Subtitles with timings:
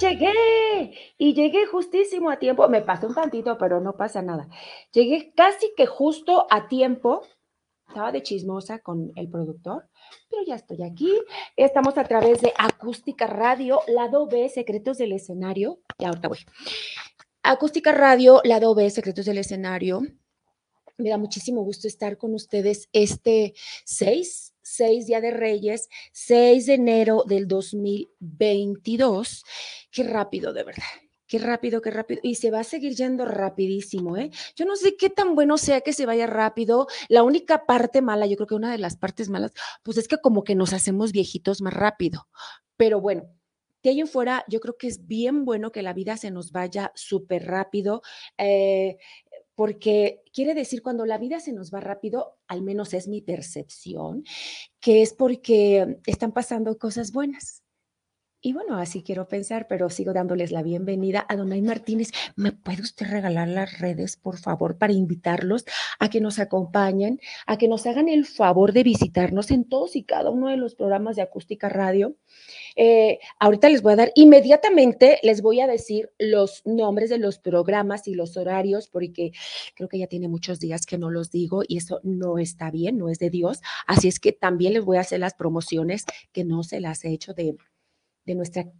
[0.00, 0.92] ¡Ya llegué!
[1.18, 2.68] Y llegué justísimo a tiempo.
[2.68, 4.48] Me pasó un tantito, pero no pasa nada.
[4.92, 7.22] Llegué casi que justo a tiempo.
[7.88, 9.88] Estaba de chismosa con el productor,
[10.28, 11.10] pero ya estoy aquí.
[11.56, 15.80] Estamos a través de Acústica Radio, lado B, Secretos del Escenario.
[15.98, 16.38] Y ahorita voy.
[17.42, 20.02] Acústica Radio, lado B, Secretos del Escenario.
[20.98, 23.54] Me da muchísimo gusto estar con ustedes este
[23.86, 29.44] 6, 6 Día de Reyes, 6 de enero del 2022.
[29.90, 30.84] Qué rápido, de verdad.
[31.26, 32.20] Qué rápido, qué rápido.
[32.22, 34.30] Y se va a seguir yendo rapidísimo, ¿eh?
[34.56, 36.86] Yo no sé qué tan bueno sea que se vaya rápido.
[37.08, 39.52] La única parte mala, yo creo que una de las partes malas,
[39.82, 42.28] pues es que como que nos hacemos viejitos más rápido.
[42.78, 43.28] Pero bueno,
[43.82, 46.50] de ahí en fuera, yo creo que es bien bueno que la vida se nos
[46.50, 48.02] vaya súper rápido.
[48.38, 48.96] Eh,
[49.58, 54.22] porque quiere decir cuando la vida se nos va rápido, al menos es mi percepción,
[54.78, 57.64] que es porque están pasando cosas buenas.
[58.40, 62.12] Y bueno, así quiero pensar, pero sigo dándoles la bienvenida a Donay Martínez.
[62.36, 65.64] ¿Me puede usted regalar las redes, por favor, para invitarlos
[65.98, 70.04] a que nos acompañen, a que nos hagan el favor de visitarnos en todos y
[70.04, 72.14] cada uno de los programas de Acústica Radio?
[72.76, 77.40] Eh, ahorita les voy a dar, inmediatamente les voy a decir los nombres de los
[77.40, 79.32] programas y los horarios, porque
[79.74, 82.98] creo que ya tiene muchos días que no los digo y eso no está bien,
[82.98, 83.62] no es de Dios.
[83.88, 87.10] Así es que también les voy a hacer las promociones que no se las he
[87.10, 87.56] hecho de
[88.28, 88.70] de nuestra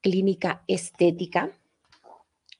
[0.00, 1.52] clínica estética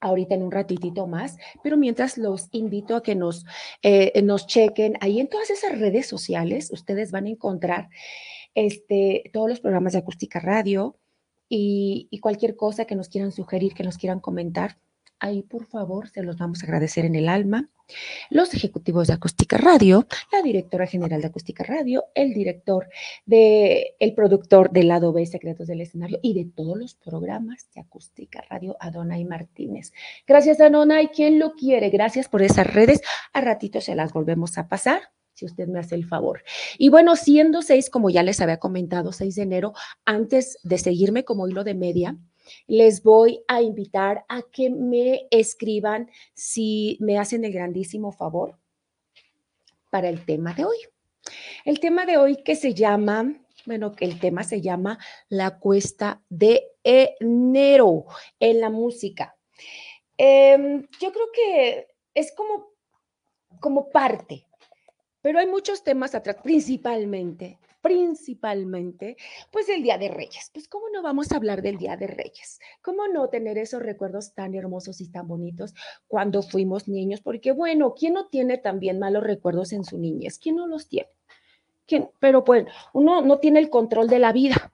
[0.01, 3.47] ahorita en un ratitito más, pero mientras los invito a que nos,
[3.83, 7.89] eh, nos chequen ahí en todas esas redes sociales, ustedes van a encontrar
[8.55, 10.99] este, todos los programas de acústica radio
[11.49, 14.79] y, y cualquier cosa que nos quieran sugerir, que nos quieran comentar,
[15.21, 17.69] ahí por favor se los vamos a agradecer en el alma.
[18.31, 22.89] Los ejecutivos de Acústica Radio, la directora general de Acústica Radio, el director
[23.27, 27.83] de, el productor del lado B, Secretos del Escenario y de todos los programas de
[27.83, 29.93] Acústica Radio, Adonai Martínez.
[30.27, 31.09] Gracias, Adonai.
[31.09, 31.91] ¿Quién lo quiere?
[31.91, 33.03] Gracias por esas redes.
[33.33, 35.03] A ratito se las volvemos a pasar
[35.35, 36.43] si usted me hace el favor.
[36.79, 39.73] Y bueno, siendo seis, como ya les había comentado, 6 de enero,
[40.05, 42.17] antes de seguirme como hilo de media,
[42.67, 48.59] les voy a invitar a que me escriban si me hacen el grandísimo favor
[49.91, 50.77] para el tema de hoy.
[51.65, 53.35] El tema de hoy que se llama,
[53.67, 58.07] bueno, que el tema se llama la cuesta de enero
[58.41, 59.37] en la música.
[60.17, 62.73] Em, yo creo que es como,
[63.61, 64.47] como parte,
[65.23, 69.19] pero hay muchos temas atrás, principalmente principalmente,
[69.51, 70.51] pues el Día de Reyes.
[70.55, 72.59] Pues cómo no vamos a hablar del Día de Reyes?
[72.81, 75.75] ¿Cómo no tener esos recuerdos tan hermosos y tan bonitos
[76.09, 77.21] cuando fuimos niños?
[77.21, 80.39] Porque bueno, ¿quién no tiene también malos recuerdos en su niñez?
[80.39, 81.11] ¿Quién no los tiene?
[81.87, 82.09] ¿Quién?
[82.21, 82.65] Pero pues
[82.95, 84.73] uno no tiene el control de la vida.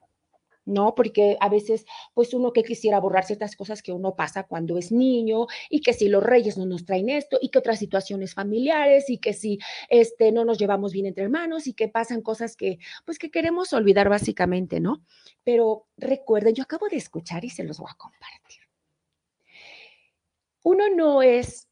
[0.71, 0.95] ¿No?
[0.95, 4.91] Porque a veces, pues uno que quisiera borrar ciertas cosas que uno pasa cuando es
[4.91, 9.09] niño y que si los reyes no nos traen esto y que otras situaciones familiares
[9.09, 12.79] y que si este, no nos llevamos bien entre hermanos y que pasan cosas que,
[13.05, 15.03] pues que queremos olvidar básicamente, ¿no?
[15.43, 18.61] Pero recuerden, yo acabo de escuchar y se los voy a compartir.
[20.63, 21.67] Uno no es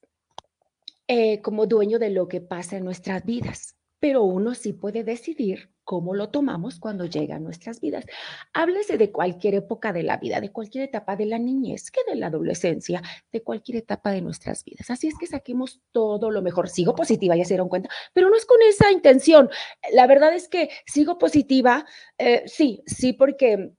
[1.07, 5.69] eh, como dueño de lo que pasa en nuestras vidas, pero uno sí puede decidir
[5.89, 8.05] cómo lo tomamos cuando llega a nuestras vidas.
[8.53, 12.15] Háblese de cualquier época de la vida, de cualquier etapa de la niñez, que de
[12.15, 13.01] la adolescencia,
[13.31, 14.91] de cualquier etapa de nuestras vidas.
[14.91, 16.69] Así es que saquemos todo lo mejor.
[16.69, 19.49] Sigo positiva, ya se dieron cuenta, pero no es con esa intención.
[19.91, 21.87] La verdad es que sigo positiva,
[22.19, 23.71] eh, sí, sí, porque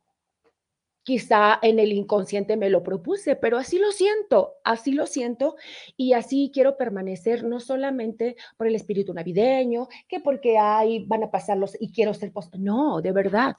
[1.03, 5.57] quizá en el inconsciente me lo propuse, pero así lo siento, así lo siento
[5.97, 11.31] y así quiero permanecer, no solamente por el espíritu navideño, que porque ahí van a
[11.31, 13.57] pasarlos y quiero ser, no, de verdad,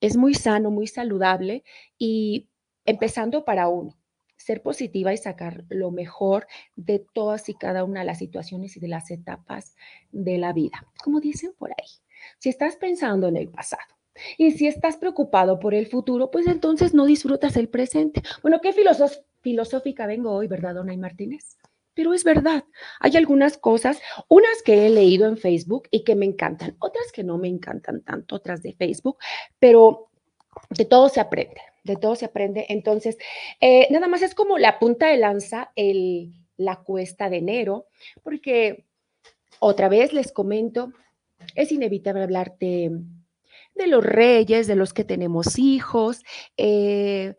[0.00, 1.64] es muy sano, muy saludable
[1.98, 2.48] y
[2.84, 3.98] empezando para uno,
[4.36, 6.46] ser positiva y sacar lo mejor
[6.76, 9.74] de todas y cada una de las situaciones y de las etapas
[10.10, 11.88] de la vida, como dicen por ahí.
[12.38, 13.97] Si estás pensando en el pasado,
[14.36, 18.22] y si estás preocupado por el futuro, pues entonces no disfrutas el presente.
[18.42, 18.72] Bueno, qué
[19.42, 21.58] filosófica vengo hoy, ¿verdad, Donay Martínez?
[21.94, 22.64] Pero es verdad,
[23.00, 27.24] hay algunas cosas, unas que he leído en Facebook y que me encantan, otras que
[27.24, 29.18] no me encantan tanto, otras de Facebook,
[29.58, 30.08] pero
[30.70, 32.66] de todo se aprende, de todo se aprende.
[32.68, 33.18] Entonces,
[33.60, 37.86] eh, nada más es como la punta de lanza, el, la cuesta de enero,
[38.22, 38.84] porque
[39.58, 40.92] otra vez les comento,
[41.54, 42.92] es inevitable hablar de,
[43.86, 46.22] los reyes, de los que tenemos hijos,
[46.56, 47.34] eh,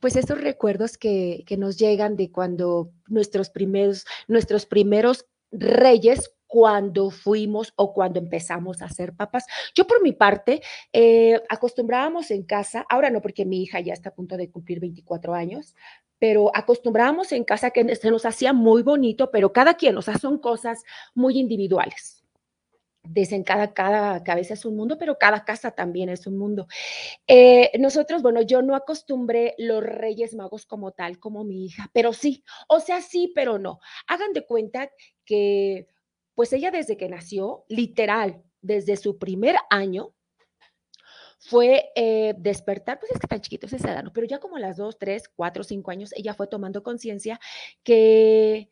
[0.00, 7.10] pues esos recuerdos que, que, nos llegan de cuando nuestros primeros, nuestros primeros reyes cuando
[7.10, 9.44] fuimos o cuando empezamos a ser papás.
[9.74, 10.62] Yo por mi parte,
[10.92, 14.78] eh, acostumbrábamos en casa, ahora no porque mi hija ya está a punto de cumplir
[14.78, 15.74] 24 años,
[16.20, 20.16] pero acostumbrábamos en casa que se nos hacía muy bonito, pero cada quien, o sea,
[20.16, 20.84] son cosas
[21.14, 22.23] muy individuales.
[23.06, 26.66] Dicen cada, cada cabeza es un mundo, pero cada casa también es un mundo.
[27.26, 32.12] Eh, nosotros, bueno, yo no acostumbré los Reyes Magos como tal, como mi hija, pero
[32.12, 33.80] sí, o sea, sí, pero no.
[34.06, 34.90] Hagan de cuenta
[35.24, 35.86] que
[36.34, 40.14] pues ella desde que nació, literal, desde su primer año,
[41.38, 44.78] fue eh, despertar, pues es que tan chiquito ese edad, pero ya como a las
[44.78, 47.38] dos, tres, cuatro, cinco años, ella fue tomando conciencia
[47.82, 48.70] que,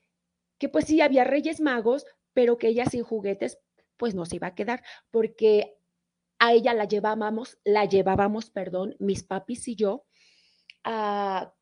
[0.59, 3.59] que pues sí, había reyes magos, pero que ella sin juguetes,
[4.03, 4.83] pues no se iba a quedar,
[5.13, 5.79] porque
[6.41, 10.07] a ella la llevábamos, la llevábamos, perdón, mis papis y yo,
[10.83, 11.55] a,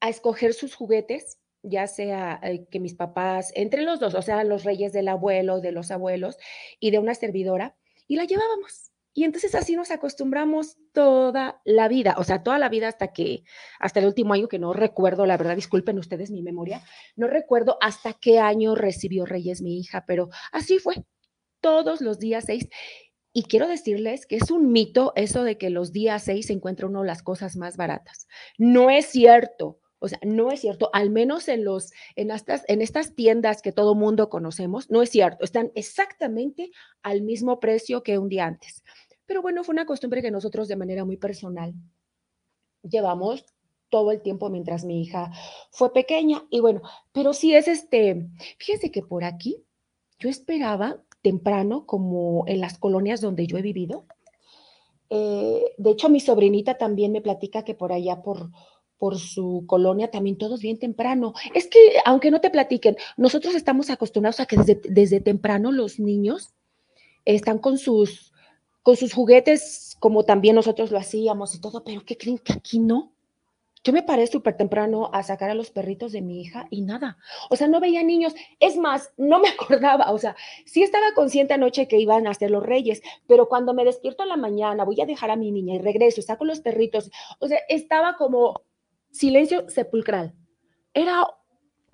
[0.00, 4.42] a escoger sus juguetes ya sea eh, que mis papás, entre los dos, o sea,
[4.42, 6.36] los reyes del abuelo, de los abuelos
[6.80, 7.76] y de una servidora,
[8.08, 8.90] y la llevábamos.
[9.14, 13.44] Y entonces así nos acostumbramos toda la vida, o sea, toda la vida hasta que,
[13.78, 16.82] hasta el último año, que no recuerdo, la verdad, disculpen ustedes mi memoria,
[17.14, 21.04] no recuerdo hasta qué año recibió Reyes mi hija, pero así fue,
[21.60, 22.68] todos los días seis.
[23.32, 26.86] Y quiero decirles que es un mito eso de que los días seis se encuentra
[26.86, 28.26] uno las cosas más baratas.
[28.56, 29.80] No es cierto.
[30.00, 33.72] O sea, no es cierto, al menos en, los, en, estas, en estas tiendas que
[33.72, 36.70] todo mundo conocemos, no es cierto, están exactamente
[37.02, 38.84] al mismo precio que un día antes.
[39.26, 41.74] Pero bueno, fue una costumbre que nosotros de manera muy personal
[42.82, 43.44] llevamos
[43.88, 45.30] todo el tiempo mientras mi hija
[45.70, 46.44] fue pequeña.
[46.50, 46.82] Y bueno,
[47.12, 48.28] pero sí es este,
[48.58, 49.64] fíjense que por aquí
[50.18, 54.04] yo esperaba temprano, como en las colonias donde yo he vivido.
[55.10, 58.50] Eh, de hecho, mi sobrinita también me platica que por allá, por,
[58.98, 61.34] por su colonia, también todos bien temprano.
[61.54, 65.98] Es que, aunque no te platiquen, nosotros estamos acostumbrados a que desde, desde temprano los
[65.98, 66.54] niños
[67.24, 68.32] están con sus,
[68.82, 72.78] con sus juguetes, como también nosotros lo hacíamos y todo, pero ¿qué creen que aquí
[72.78, 73.12] no?
[73.84, 77.18] Yo me paré súper temprano a sacar a los perritos de mi hija y nada.
[77.50, 78.34] O sea, no veía niños.
[78.60, 80.12] Es más, no me acordaba.
[80.12, 80.36] O sea,
[80.66, 84.30] sí estaba consciente anoche que iban a ser los reyes, pero cuando me despierto en
[84.30, 87.10] la mañana, voy a dejar a mi niña y regreso, saco los perritos.
[87.38, 88.62] O sea, estaba como
[89.10, 90.34] silencio sepulcral.
[90.94, 91.24] Era,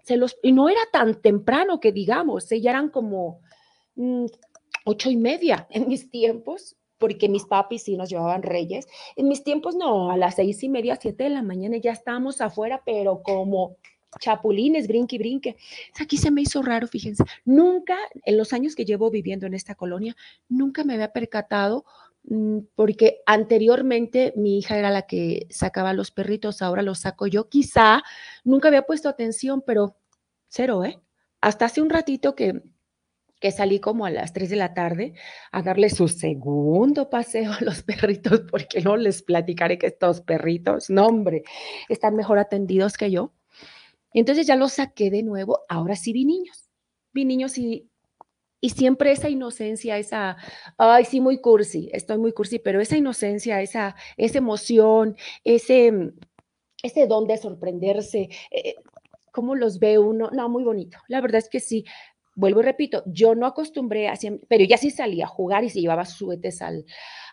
[0.02, 3.40] se los, y no era tan temprano que digamos, ya eran como
[3.96, 4.26] mm,
[4.84, 8.86] ocho y media en mis tiempos, porque mis papis sí nos llevaban reyes.
[9.14, 12.40] En mis tiempos no, a las seis y media, siete de la mañana ya estábamos
[12.40, 13.76] afuera, pero como
[14.18, 15.56] chapulines, brinque brinque.
[16.00, 17.24] Aquí se me hizo raro, fíjense.
[17.44, 20.16] Nunca, en los años que llevo viviendo en esta colonia,
[20.48, 21.84] nunca me había percatado
[22.26, 27.48] Mm, porque anteriormente mi hija era la que sacaba los perritos, ahora los saco yo.
[27.48, 28.02] Quizá
[28.44, 29.96] nunca había puesto atención, pero
[30.48, 31.00] cero, ¿eh?
[31.40, 32.62] Hasta hace un ratito que,
[33.44, 35.12] que salí como a las 3 de la tarde
[35.52, 40.88] a darle su segundo paseo a los perritos, porque no les platicaré que estos perritos,
[40.88, 41.42] no hombre,
[41.90, 43.34] están mejor atendidos que yo.
[44.14, 46.70] Entonces ya los saqué de nuevo, ahora sí vi niños.
[47.12, 47.90] Vi niños y
[48.62, 50.38] y siempre esa inocencia, esa,
[50.78, 55.92] ay, sí, muy cursi, estoy muy cursi, pero esa inocencia, esa, esa emoción, ese,
[56.82, 58.76] ese don de sorprenderse, eh,
[59.32, 60.96] cómo los ve uno, no, muy bonito.
[61.08, 61.84] La verdad es que sí,
[62.34, 64.14] vuelvo y repito, yo no acostumbré a
[64.48, 66.84] pero ya sí salía a jugar y se llevaba juguetes al,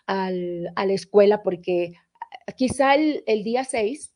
[0.06, 1.92] al, a la escuela porque
[2.56, 4.12] quizá el, el día 6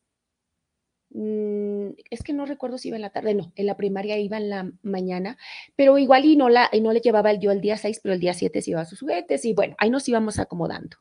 [1.09, 4.37] Mm, es que no recuerdo si iba en la tarde, no, en la primaria iba
[4.37, 5.37] en la mañana,
[5.75, 8.19] pero igual y no, la, y no le llevaba yo el día 6, pero el
[8.19, 10.97] día 7 se iba a sus juguetes y bueno, ahí nos íbamos acomodando.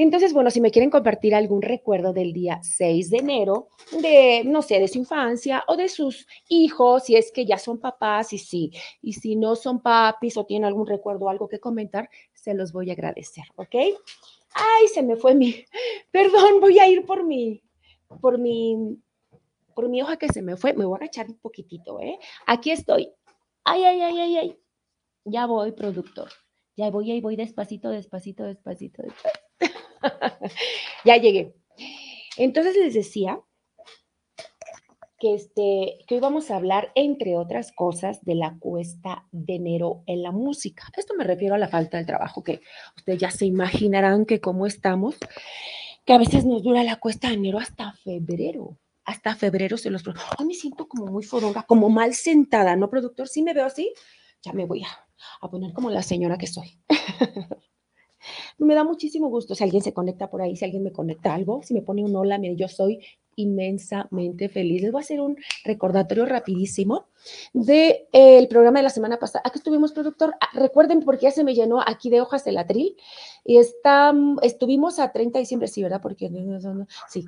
[0.00, 3.66] Entonces, bueno, si me quieren compartir algún recuerdo del día 6 de enero,
[4.00, 7.80] de, no sé, de su infancia o de sus hijos, si es que ya son
[7.80, 8.70] papás y sí,
[9.02, 12.72] y si no son papis o tienen algún recuerdo o algo que comentar, se los
[12.72, 13.74] voy a agradecer, ¿ok?
[13.74, 15.64] Ay, se me fue mi,
[16.12, 17.60] perdón, voy a ir por mi,
[18.20, 19.00] por mi
[19.74, 22.20] por mi hoja que se me fue, me voy a echar un poquitito, ¿eh?
[22.46, 23.12] Aquí estoy.
[23.64, 24.58] Ay, ay, ay, ay, ay.
[25.24, 26.28] Ya voy, productor.
[26.76, 29.47] Ya voy, ahí voy despacito, despacito, despacito, despacito.
[31.04, 31.54] ya llegué.
[32.36, 33.40] Entonces les decía
[35.18, 40.02] que, este, que hoy vamos a hablar, entre otras cosas, de la cuesta de enero
[40.06, 40.84] en la música.
[40.96, 42.60] Esto me refiero a la falta del trabajo, que
[42.96, 45.16] ustedes ya se imaginarán que cómo estamos
[46.08, 48.78] que a veces nos dura la cuesta de enero hasta febrero.
[49.04, 50.02] Hasta febrero se los...
[50.06, 53.28] Hoy me siento como muy fodonga, como mal sentada, ¿no, productor?
[53.28, 53.92] Si me veo así,
[54.40, 54.88] ya me voy a,
[55.42, 56.80] a poner como la señora que soy.
[58.58, 61.62] me da muchísimo gusto si alguien se conecta por ahí, si alguien me conecta algo,
[61.62, 63.00] si me pone un hola, mire, yo soy
[63.38, 64.82] inmensamente feliz.
[64.82, 67.06] Les voy a hacer un recordatorio rapidísimo
[67.52, 69.42] del de, el programa de la semana pasada.
[69.44, 70.34] Aquí estuvimos, productor.
[70.40, 72.96] Ah, recuerden porque ya se me llenó aquí de hojas el atril.
[73.44, 76.00] Y está, estuvimos a 30 de diciembre, sí, ¿verdad?
[76.02, 76.30] Porque
[77.08, 77.26] sí.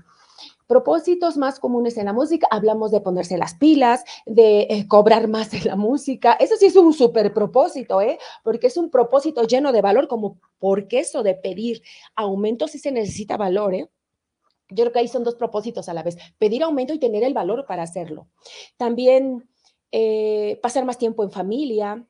[0.71, 5.53] Propósitos más comunes en la música, hablamos de ponerse las pilas, de eh, cobrar más
[5.53, 6.35] en la música.
[6.35, 8.21] Eso sí es un súper propósito, ¿eh?
[8.45, 11.83] Porque es un propósito lleno de valor, como porque eso de pedir
[12.15, 13.91] aumento sí se necesita valor, ¿eh?
[14.69, 17.35] Yo creo que ahí son dos propósitos a la vez, pedir aumento y tener el
[17.35, 18.29] valor para hacerlo.
[18.77, 19.51] También
[19.91, 22.07] eh, pasar más tiempo en familia,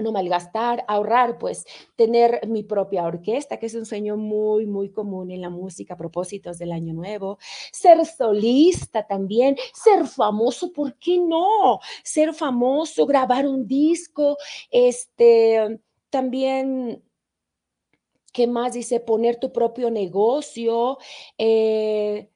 [0.00, 1.64] no malgastar, ahorrar, pues
[1.96, 6.58] tener mi propia orquesta, que es un sueño muy, muy común en la música, propósitos
[6.58, 7.38] del año nuevo,
[7.72, 11.80] ser solista también, ser famoso, ¿por qué no?
[12.02, 14.36] Ser famoso, grabar un disco,
[14.70, 15.80] este,
[16.10, 17.02] también
[18.32, 19.00] ¿Qué más dice?
[19.00, 20.98] Poner tu propio negocio
[21.36, 22.30] eh,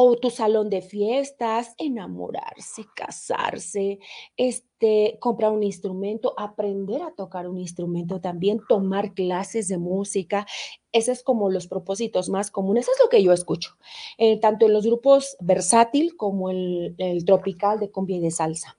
[0.00, 3.98] o tu salón de fiestas, enamorarse, casarse,
[4.36, 10.46] este, comprar un instrumento, aprender a tocar un instrumento también, tomar clases de música.
[10.92, 12.84] Esos es como los propósitos más comunes.
[12.84, 13.76] Eso es lo que yo escucho,
[14.18, 18.78] eh, tanto en los grupos versátil como el, el tropical de cumbia y de salsa.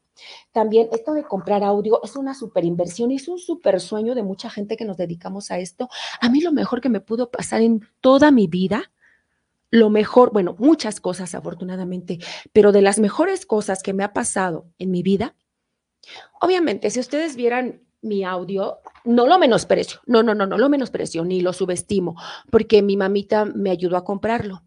[0.54, 4.50] También esto de comprar audio es una super inversión es un super sueño de mucha
[4.50, 5.90] gente que nos dedicamos a esto.
[6.22, 8.92] A mí lo mejor que me pudo pasar en toda mi vida,
[9.72, 12.20] lo mejor, bueno, muchas cosas afortunadamente,
[12.54, 15.36] pero de las mejores cosas que me ha pasado en mi vida,
[16.42, 21.26] obviamente, si ustedes vieran mi audio, no lo menosprecio, no, no, no, no lo menosprecio,
[21.26, 22.16] ni lo subestimo,
[22.50, 24.64] porque mi mamita me ayudó a comprarlo,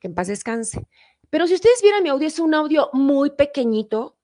[0.00, 0.86] que en paz descanse.
[1.30, 4.18] Pero si ustedes vieran mi audio, es un audio muy pequeñito,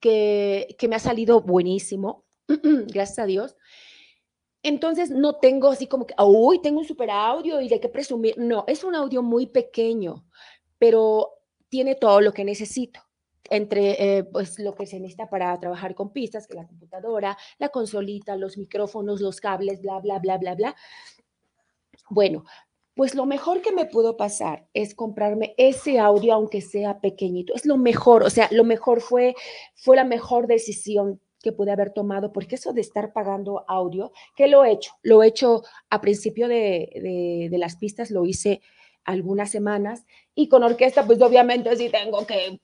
[0.00, 3.56] que, me ha salido buenísimo, gracias a Dios.
[4.62, 8.36] Entonces no tengo así como que, uy, tengo un super audio y de qué presumir.
[8.38, 10.26] No, es un audio muy pequeño,
[10.78, 11.30] pero
[11.68, 13.00] tiene todo lo que necesito.
[13.48, 17.70] Entre eh, pues lo que se necesita para trabajar con pistas, que la computadora, la
[17.70, 20.76] consolita, los micrófonos, los cables, bla, bla, bla, bla, bla.
[22.10, 22.44] Bueno,
[22.94, 27.54] pues lo mejor que me pudo pasar es comprarme ese audio, aunque sea pequeñito.
[27.54, 29.34] Es lo mejor, o sea, lo mejor fue,
[29.74, 34.46] fue la mejor decisión que pude haber tomado, porque eso de estar pagando audio, que
[34.46, 38.60] lo he hecho, lo he hecho a principio de, de las pistas, lo hice
[39.04, 40.04] algunas semanas,
[40.34, 42.60] y con orquesta, pues obviamente sí tengo que,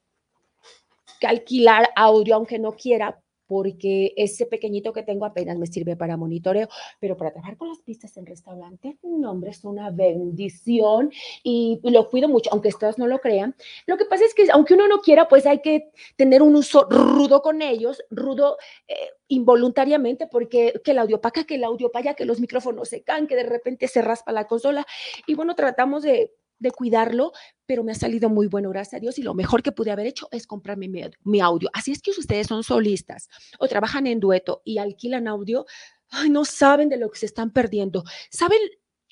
[1.21, 6.17] que alquilar audio, aunque no quiera, porque ese pequeñito que tengo apenas me sirve para
[6.17, 6.69] monitoreo,
[7.01, 11.11] pero para trabajar con las pistas en restaurante, no, hombre, es una bendición
[11.43, 13.55] y lo cuido mucho, aunque ustedes no lo crean.
[13.87, 16.87] Lo que pasa es que aunque uno no quiera, pues hay que tener un uso
[16.91, 18.57] rudo con ellos, rudo
[18.89, 18.95] eh,
[19.29, 23.27] involuntariamente, porque que el audio paca, que el audio paya, que los micrófonos se caen,
[23.27, 24.87] que de repente se raspa la consola.
[25.27, 27.33] Y bueno, tratamos de de cuidarlo,
[27.67, 30.07] pero me ha salido muy bueno, gracias a Dios, y lo mejor que pude haber
[30.07, 31.69] hecho es comprarme mi, audio.
[31.73, 35.67] Así es que ustedes son solistas o trabajan en dueto y alquilan audio,
[36.11, 38.05] ay, no saben de lo que se están perdiendo.
[38.31, 38.61] ¿Saben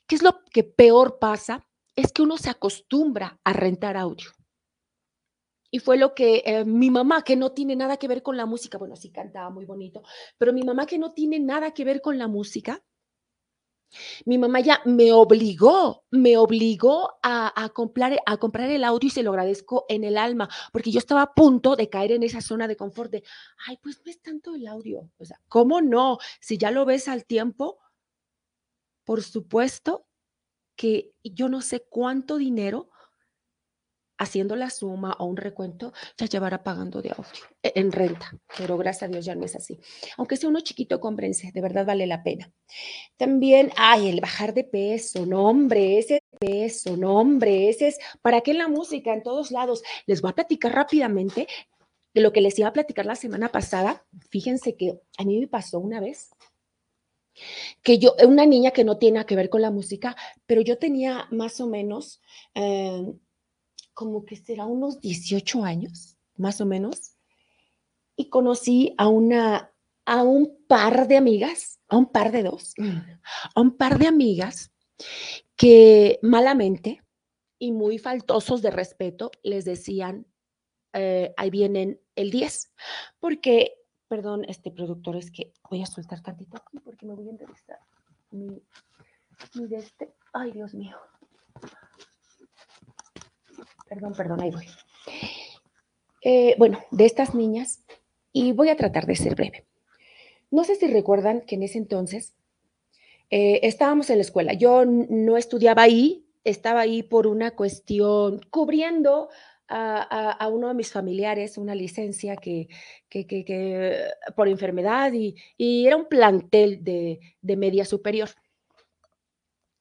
[0.06, 1.66] qué es lo que peor pasa?
[1.96, 4.30] Es que uno se acostumbra a rentar audio.
[5.70, 8.46] Y fue lo que eh, mi mamá, que no tiene nada que ver con la
[8.46, 10.02] música, bueno, sí cantaba muy bonito,
[10.38, 12.84] pero mi mamá que no tiene nada que ver con la música,
[14.24, 18.12] mi mamá ya me obligó, me obligó a, comprar,
[18.70, 21.88] el audio y se lo agradezco en el alma, porque yo estaba a punto de
[21.88, 23.24] caer en esa zona de confort de,
[23.66, 25.10] ay, pues no es tanto el audio.
[25.18, 26.18] O sea, ¿cómo no?
[26.40, 27.78] Si ya lo ves al tiempo,
[29.04, 30.06] por supuesto
[30.76, 32.90] que yo no sé cuánto dinero
[34.24, 38.76] haciendo la suma o un recuento, ya llevará pagando de audio e, en renta, pero
[38.76, 39.78] gracias a Dios ya no es así.
[40.16, 42.52] Aunque sea uno chiquito, cómprense, de verdad vale la pena.
[43.16, 48.40] También, ay, el bajar de peso, no hombre, ese peso, no hombre, ese es, ¿para
[48.40, 49.82] qué la música en todos lados?
[50.06, 51.46] Les voy a platicar rápidamente
[52.12, 54.04] de lo que les iba a platicar la semana pasada.
[54.30, 56.30] Fíjense que a mí me pasó una vez
[57.82, 60.16] que yo, una niña que no tiene que ver con la música,
[60.46, 62.20] pero yo tenía más o menos
[62.54, 63.04] eh,
[63.94, 67.16] como que será unos 18 años, más o menos,
[68.16, 69.72] y conocí a una,
[70.04, 72.74] a un par de amigas, a un par de dos,
[73.54, 74.72] a un par de amigas
[75.56, 77.02] que malamente
[77.58, 80.26] y muy faltosos de respeto les decían,
[80.92, 82.72] eh, ahí vienen el 10,
[83.18, 83.74] porque,
[84.08, 87.78] perdón, este productor, es que voy a soltar tantito aquí porque me voy a entrevistar.
[88.30, 88.62] Mi,
[89.54, 90.96] mi de este, ay Dios mío,
[93.88, 94.66] Perdón, perdón, ahí voy.
[96.22, 97.82] Eh, bueno, de estas niñas,
[98.32, 99.66] y voy a tratar de ser breve.
[100.50, 102.34] No sé si recuerdan que en ese entonces
[103.30, 104.52] eh, estábamos en la escuela.
[104.52, 109.28] Yo no estudiaba ahí, estaba ahí por una cuestión, cubriendo
[109.68, 112.68] a, uno de mis familiares una licencia que,
[114.36, 115.36] por enfermedad y,
[115.86, 118.30] era un plantel de, media superior.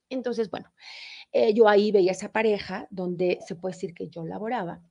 [0.09, 0.71] Entonces, bueno,
[1.33, 4.81] eh, yo ahí veía esa pareja donde se puede decir que yo laboraba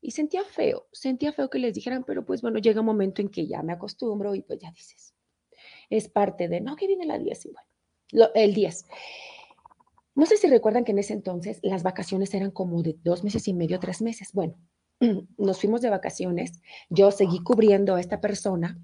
[0.00, 3.30] y sentía feo, sentía feo que les dijeran, pero pues bueno, llega un momento en
[3.30, 5.14] que ya me acostumbro y pues ya dices,
[5.88, 8.86] es parte de, no, que viene la 10 y bueno, el 10.
[10.14, 13.48] No sé si recuerdan que en ese entonces las vacaciones eran como de dos meses
[13.48, 14.32] y medio, tres meses.
[14.34, 14.58] Bueno,
[15.38, 18.78] nos fuimos de vacaciones, yo seguí cubriendo a esta persona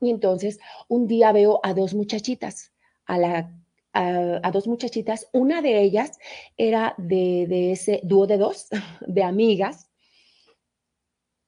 [0.00, 2.72] y entonces un día veo a dos muchachitas,
[3.06, 3.63] a, la,
[3.94, 6.18] a, dos muchachitas, una de ellas
[6.56, 8.68] era de, de ese dúo de dos,
[9.06, 9.88] de amigas,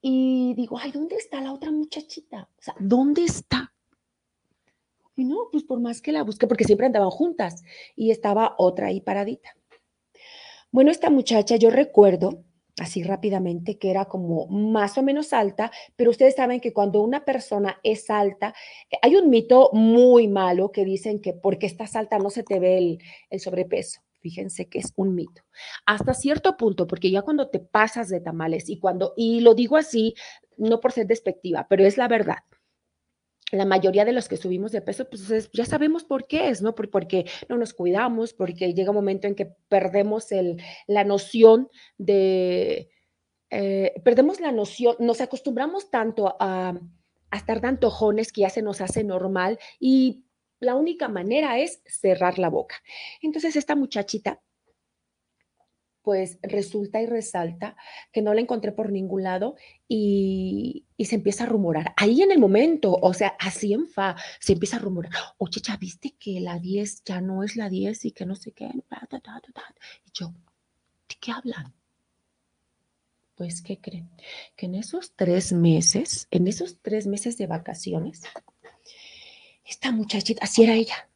[0.09, 2.49] y digo, ay, ¿dónde está la otra muchachita?
[2.57, 3.73] O sea, ¿dónde está?
[5.17, 7.65] Y no, pues por más que la busque, porque siempre andaban juntas
[7.97, 9.57] y estaba otra ahí paradita.
[10.71, 12.45] Bueno, esta muchacha yo recuerdo
[12.79, 17.25] así rápidamente que era como más o menos alta, pero ustedes saben que cuando una
[17.25, 18.55] persona es alta,
[18.91, 22.59] eh, hay un mito muy malo que dicen que porque estás alta no se te
[22.61, 22.99] ve el,
[23.31, 24.01] el sobrepeso.
[24.21, 25.43] Fíjense que es un mito.
[25.85, 29.77] Hasta cierto punto, porque ya cuando te pasas de tamales y cuando, y lo digo
[29.77, 30.15] así,
[30.57, 32.39] no por ser despectiva, pero es la verdad
[33.53, 36.75] la mayoría de los que subimos de peso, pues ya sabemos por qué es, ¿no?
[36.75, 42.91] porque no nos cuidamos, porque llega un momento en que perdemos el, la noción de,
[43.51, 46.75] eh, perdemos la noción, nos acostumbramos tanto a,
[47.33, 50.25] estar de antojones que ya se nos hace normal y
[50.59, 52.77] la única manera es cerrar la boca.
[53.21, 54.41] Entonces esta muchachita
[56.07, 57.75] pues resulta y resalta
[58.13, 59.57] que no la encontré por ningún lado
[59.89, 61.95] y, se empieza a rumorar.
[61.97, 65.77] Ahí en el momento, o sea, así en fa, se empieza a rumorar, oye, ya
[65.77, 68.67] viste que la 10 ya no es la 10 y que no sé qué.
[68.67, 70.33] Y yo,
[71.09, 71.75] ¿de qué hablan?
[73.35, 74.09] Pues, ¿qué creen?
[74.55, 78.23] Que en esos tres meses, en esos tres meses de vacaciones,
[79.65, 81.09] esta muchachita, así era ella,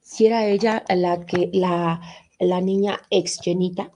[0.00, 2.00] si era ella la que, la,
[2.38, 3.90] la niña ex llenita,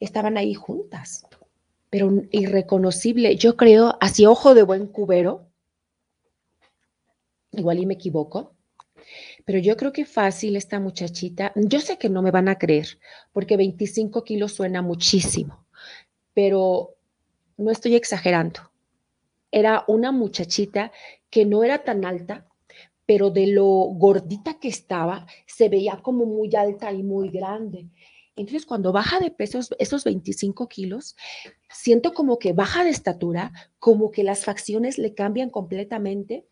[0.00, 1.26] estaban ahí juntas,
[1.90, 3.36] pero irreconocible.
[3.36, 5.48] Yo creo, así ojo de buen cubero,
[7.52, 8.52] igual y me equivoco,
[9.44, 12.98] pero yo creo que fácil esta muchachita, yo sé que no me van a creer,
[13.32, 15.64] porque 25 kilos suena muchísimo,
[16.34, 16.96] pero
[17.56, 18.60] no estoy exagerando.
[19.50, 20.92] Era una muchachita
[21.30, 22.46] que no era tan alta,
[23.06, 27.86] pero de lo gordita que estaba, se veía como muy alta y muy grande.
[28.36, 31.16] Entonces, cuando baja de peso esos 25 kilos,
[31.70, 36.46] siento como que baja de estatura, como que las facciones le cambian completamente.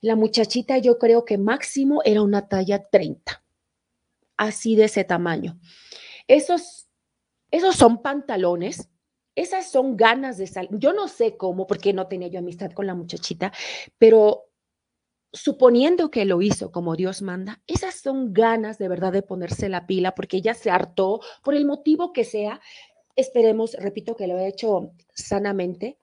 [0.00, 3.44] La muchachita yo creo que máximo era una talla 30,
[4.36, 5.58] así de ese tamaño.
[6.26, 6.88] Esos,
[7.52, 8.90] esos son pantalones,
[9.36, 10.70] esas son ganas de salir.
[10.72, 13.52] Yo no sé cómo, porque no tenía yo amistad con la muchachita,
[13.98, 14.50] pero
[15.34, 19.86] suponiendo que lo hizo como Dios manda, esas son ganas de verdad de ponerse la
[19.86, 22.60] pila porque ella se hartó por el motivo que sea.
[23.16, 25.98] Esperemos, repito, que lo he hecho sanamente,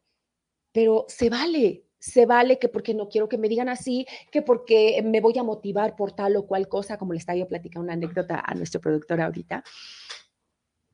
[0.72, 5.02] pero se vale, se vale que porque no quiero que me digan así, que porque
[5.04, 7.94] me voy a motivar por tal o cual cosa, como le estaba yo platicando una
[7.94, 9.64] anécdota a nuestro productor ahorita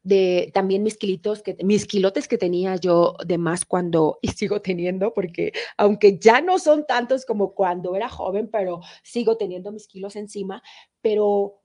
[0.08, 4.62] de también mis kilitos, que, mis kilotes que tenía yo de más cuando, y sigo
[4.62, 9.88] teniendo, porque aunque ya no son tantos como cuando era joven, pero sigo teniendo mis
[9.88, 10.64] kilos encima,
[11.02, 11.62] pero,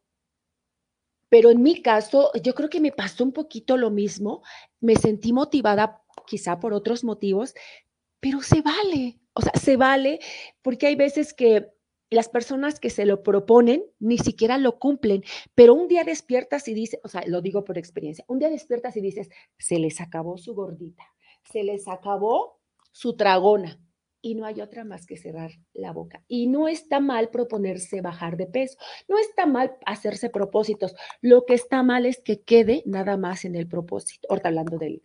[1.28, 4.42] pero en mi caso, yo creo que me pasó un poquito lo mismo,
[4.80, 7.54] me sentí motivada quizá por otros motivos,
[8.18, 10.18] pero se vale, o sea, se vale
[10.62, 11.72] porque hay veces que
[12.12, 15.22] las personas que se lo proponen ni siquiera lo cumplen,
[15.54, 18.96] pero un día despiertas y dices, o sea, lo digo por experiencia, un día despiertas
[18.96, 21.04] y dices, se les acabó su gordita,
[21.50, 22.60] se les acabó
[22.92, 23.80] su tragona
[24.20, 26.22] y no hay otra más que cerrar la boca.
[26.28, 31.54] Y no está mal proponerse bajar de peso, no está mal hacerse propósitos, lo que
[31.54, 35.02] está mal es que quede nada más en el propósito, ahorita hablando del,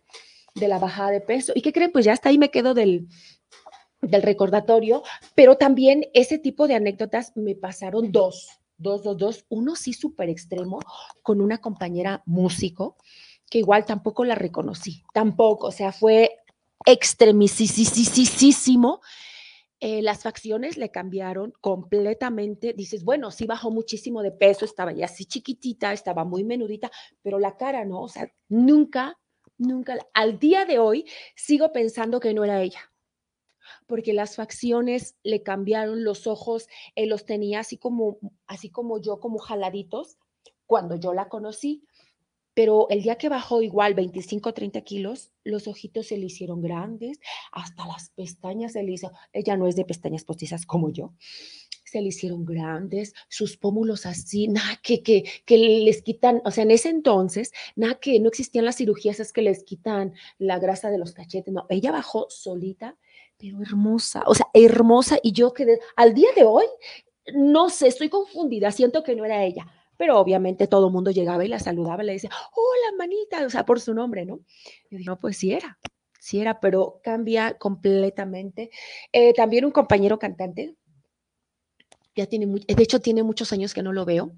[0.54, 1.52] de la bajada de peso.
[1.54, 1.92] ¿Y qué creen?
[1.92, 3.08] Pues ya hasta ahí me quedo del,
[4.00, 5.02] del recordatorio,
[5.34, 9.44] pero también ese tipo de anécdotas me pasaron dos, dos, dos, dos.
[9.48, 10.80] Uno sí súper extremo
[11.22, 12.96] con una compañera músico
[13.50, 16.38] que igual tampoco la reconocí, tampoco, o sea, fue
[16.86, 19.00] extremisísimo.
[19.80, 22.72] eh, las facciones le cambiaron completamente.
[22.72, 26.90] Dices, bueno, sí bajó muchísimo de peso, estaba ya así chiquitita, estaba muy menudita,
[27.22, 29.18] pero la cara no, o sea, nunca,
[29.56, 31.04] nunca, al día de hoy
[31.36, 32.80] sigo pensando que no era ella,
[33.86, 39.20] porque las facciones le cambiaron los ojos, él los tenía así como, así como yo,
[39.20, 40.18] como jaladitos,
[40.66, 41.84] cuando yo la conocí.
[42.54, 46.60] Pero el día que bajó igual 25 o 30 kilos, los ojitos se le hicieron
[46.60, 47.20] grandes,
[47.52, 51.14] hasta las pestañas se le hizo, ella no es de pestañas postizas como yo,
[51.84, 56.64] se le hicieron grandes, sus pómulos así, nada que, que, que les quitan, o sea,
[56.64, 60.90] en ese entonces, nada que no existían las cirugías, es que les quitan la grasa
[60.90, 62.96] de los cachetes, no, ella bajó solita,
[63.38, 66.64] pero hermosa, o sea, hermosa, y yo quedé, al día de hoy,
[67.34, 71.44] no sé, estoy confundida, siento que no era ella, pero obviamente todo el mundo llegaba
[71.44, 74.40] y la saludaba y le decía, hola manita, o sea, por su nombre, ¿no?
[74.90, 75.78] Yo digo, no, pues sí era,
[76.18, 78.70] sí era, pero cambia completamente.
[79.12, 80.76] Eh, también un compañero cantante,
[82.16, 84.32] ya tiene, de hecho tiene muchos años que no lo veo.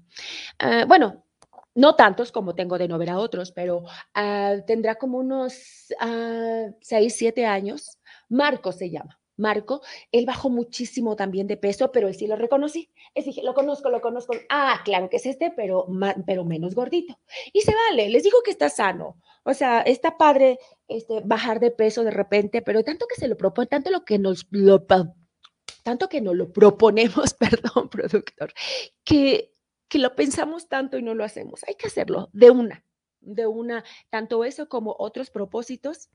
[0.59, 1.25] Ah, bueno,
[1.73, 3.83] no tantos como tengo de no ver a otros, pero
[4.13, 7.97] ah, tendrá como unos uh, seis, siete años.
[8.31, 9.19] Marco se llama.
[9.37, 12.89] Marco, él bajó muchísimo también de peso, pero él sí lo reconocí.
[13.15, 14.33] Es dije, lo conozco, lo conozco.
[14.49, 15.87] Ah, claro que es este, pero,
[16.25, 17.19] pero menos gordito.
[17.51, 19.17] Y se vale, les digo que está sano.
[19.43, 23.35] O sea, está padre este, bajar de peso de repente, pero tanto que se lo
[23.35, 24.85] propone, tanto lo que nos lo,
[25.83, 28.53] tanto que nos lo proponemos, perdón, productor,
[29.03, 29.53] que,
[29.87, 31.63] que lo pensamos tanto y no lo hacemos.
[31.67, 32.85] Hay que hacerlo de una,
[33.19, 36.09] de una, tanto eso como otros propósitos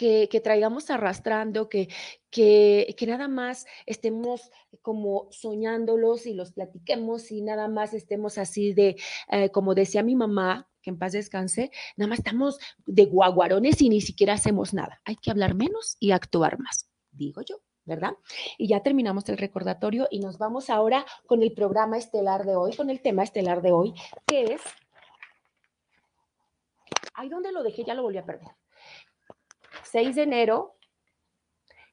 [0.00, 1.88] que, traigamos arrastrando, que,
[2.30, 8.72] que, que, nada más estemos como soñándolos y los platiquemos y nada más estemos así
[8.72, 8.96] de,
[9.30, 13.90] eh, como decía mi mamá, que en paz descanse, nada más estamos de guaguarones y
[13.90, 15.02] ni siquiera hacemos nada.
[15.04, 17.56] Hay que hablar menos y actuar más, digo yo.
[17.86, 18.12] ¿verdad?
[18.56, 22.76] Y ya terminamos el recordatorio y nos vamos ahora con el programa estelar de hoy,
[22.76, 23.94] con el tema estelar de hoy,
[24.26, 24.60] que es...
[27.14, 28.59] Ahí donde lo dejé, ya lo volví a perder.
[29.90, 30.76] 6 de enero,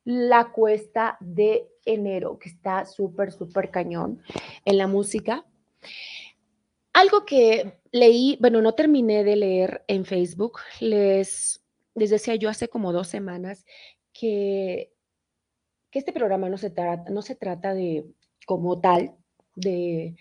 [0.04, 4.22] la cuesta de enero, que está súper, súper cañón
[4.66, 5.46] en la música.
[6.94, 12.68] Algo que leí, bueno, no terminé de leer en Facebook, les, les decía yo hace
[12.68, 13.66] como dos semanas
[14.14, 14.94] que,
[15.92, 18.06] que este programa no se, trata, no se trata de
[18.46, 19.16] como tal,
[19.56, 20.16] de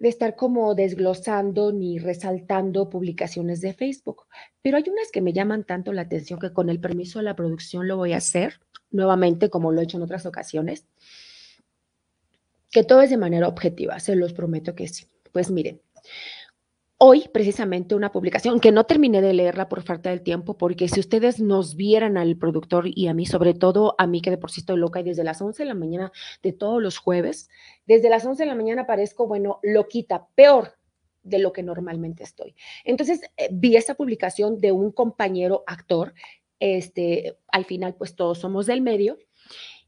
[0.00, 4.26] de estar como desglosando ni resaltando publicaciones de Facebook,
[4.62, 7.36] pero hay unas que me llaman tanto la atención que con el permiso de la
[7.36, 10.86] producción lo voy a hacer nuevamente como lo he hecho en otras ocasiones,
[12.70, 15.06] que todo es de manera objetiva, se los prometo que sí.
[15.32, 15.80] Pues miren,
[17.06, 21.00] hoy precisamente una publicación que no terminé de leerla por falta del tiempo, porque si
[21.00, 24.50] ustedes nos vieran al productor y a mí, sobre todo a mí que de por
[24.50, 26.12] sí estoy loca y desde las 11 de la mañana
[26.42, 27.50] de todos los jueves,
[27.86, 30.78] desde las 11 de la mañana parezco, bueno, loquita, peor
[31.22, 32.54] de lo que normalmente estoy.
[32.84, 36.14] Entonces eh, vi esa publicación de un compañero actor,
[36.58, 39.18] este, al final pues todos somos del medio,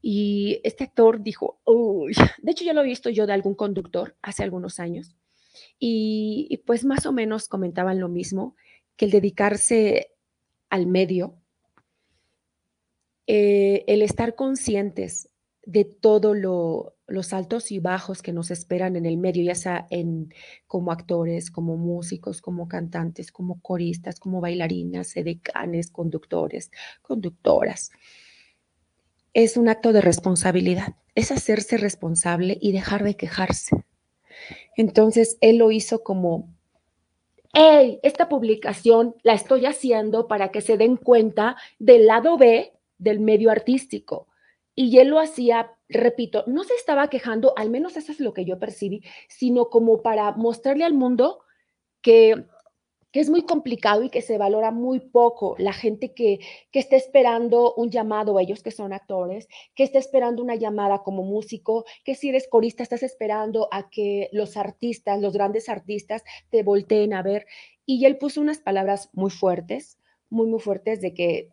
[0.03, 4.15] y este actor dijo, uy, de hecho ya lo he visto yo de algún conductor
[4.21, 5.15] hace algunos años,
[5.79, 8.55] y, pues más o menos comentaban lo mismo,
[8.95, 10.11] que el dedicarse
[10.69, 11.35] al medio,
[13.27, 15.29] eh, el estar conscientes
[15.67, 20.33] de todo los altos y bajos que nos esperan en el medio, ya sea en,
[20.65, 27.91] como actores, como músicos, como cantantes, como coristas, como bailarinas, edecanes, conductores, conductoras.
[29.33, 33.75] Es un acto de responsabilidad, es hacerse responsable y dejar de quejarse.
[34.77, 36.47] Entonces, él lo hizo como,
[37.53, 43.19] hey, esta publicación la estoy haciendo para que se den cuenta del lado B del
[43.19, 44.27] medio artístico.
[44.75, 48.45] Y él lo hacía, repito, no se estaba quejando, al menos eso es lo que
[48.45, 51.39] yo percibí, sino como para mostrarle al mundo
[52.01, 52.45] que
[53.19, 56.39] es muy complicado y que se valora muy poco la gente que,
[56.71, 61.23] que está esperando un llamado, ellos que son actores, que está esperando una llamada como
[61.23, 66.63] músico, que si eres corista estás esperando a que los artistas, los grandes artistas te
[66.63, 67.45] volteen a ver.
[67.85, 69.97] Y él puso unas palabras muy fuertes,
[70.29, 71.49] muy, muy fuertes de que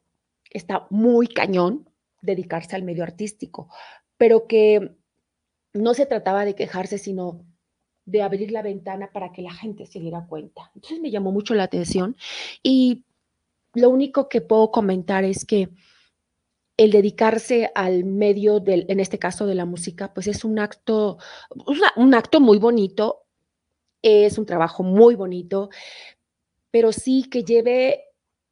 [0.51, 1.89] está muy cañón
[2.23, 3.69] dedicarse al medio artístico,
[4.17, 4.97] pero que
[5.73, 7.45] no se trataba de quejarse, sino
[8.07, 10.71] de abrir la ventana para que la gente se diera cuenta.
[10.75, 12.17] Entonces me llamó mucho la atención
[12.63, 13.05] y
[13.75, 15.71] lo único que puedo comentar es que
[16.77, 21.19] el dedicarse al medio del, en este caso de la música, pues es un acto,
[21.97, 23.27] un acto muy bonito,
[24.03, 25.71] es un trabajo muy bonito,
[26.71, 28.05] pero sí que lleve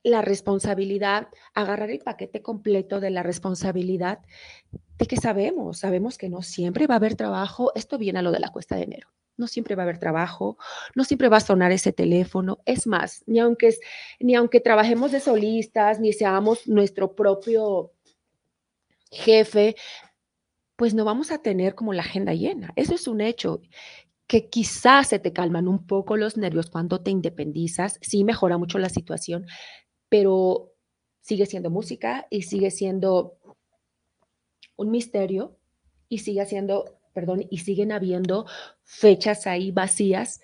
[0.05, 4.21] la responsabilidad, agarrar el paquete completo de la responsabilidad
[4.99, 7.73] de que sabemos, sabemos que no siempre va a haber trabajo.
[7.75, 9.09] Esto viene a lo de la cuesta de enero.
[9.37, 10.59] No siempre va a haber trabajo,
[10.95, 12.59] no siempre va a sonar ese teléfono.
[12.66, 13.75] Es más, ni aunque,
[14.21, 17.92] ni aunque trabajemos de solistas, ni seamos nuestro propio
[19.11, 19.77] jefe,
[20.77, 22.73] pues no vamos a tener como la agenda llena.
[22.77, 23.61] Eso es un hecho
[24.27, 28.79] que quizás se te calman un poco los nervios cuando te independizas, sí mejora mucho
[28.79, 29.47] la situación,
[30.09, 30.73] pero
[31.21, 33.38] sigue siendo música y sigue siendo
[34.77, 35.59] un misterio
[36.09, 38.46] y sigue siendo, perdón, y siguen habiendo
[38.85, 40.40] fechas ahí vacías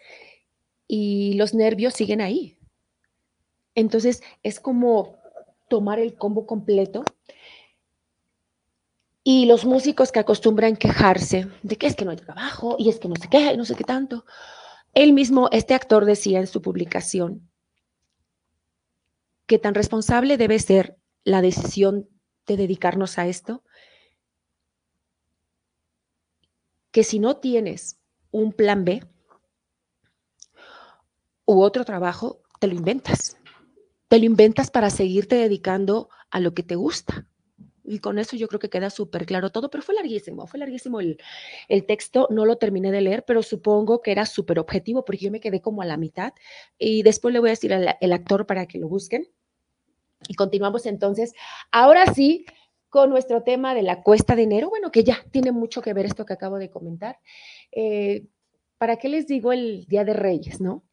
[0.86, 2.58] y los nervios siguen ahí.
[3.74, 5.18] Entonces es como
[5.68, 7.04] tomar el combo completo
[9.22, 12.98] y los músicos que acostumbran quejarse de que es que no hay trabajo y es
[12.98, 14.24] que no sé qué, no sé qué tanto.
[14.94, 17.48] Él mismo, este actor decía en su publicación
[19.46, 22.08] que tan responsable debe ser la decisión
[22.46, 23.62] de dedicarnos a esto,
[26.98, 28.00] que si no tienes
[28.32, 29.04] un plan B
[31.44, 33.36] u otro trabajo, te lo inventas.
[34.08, 37.28] Te lo inventas para seguirte dedicando a lo que te gusta.
[37.84, 40.98] Y con eso yo creo que queda súper claro todo, pero fue larguísimo, fue larguísimo
[40.98, 41.16] el,
[41.86, 45.38] texto, no lo terminé de leer, pero supongo que era súper objetivo porque yo me
[45.38, 46.32] quedé como a la mitad
[46.78, 49.28] y después le voy a decir al actor para que lo busquen.
[50.26, 51.32] Y continuamos entonces,
[51.70, 52.44] ahora sí,
[52.88, 56.06] con nuestro tema de la cuesta de enero, bueno, que ya tiene mucho que ver
[56.06, 57.18] esto que acabo de comentar.
[57.72, 58.26] Eh,
[58.78, 60.84] ¿Para qué les digo el Día de Reyes, no?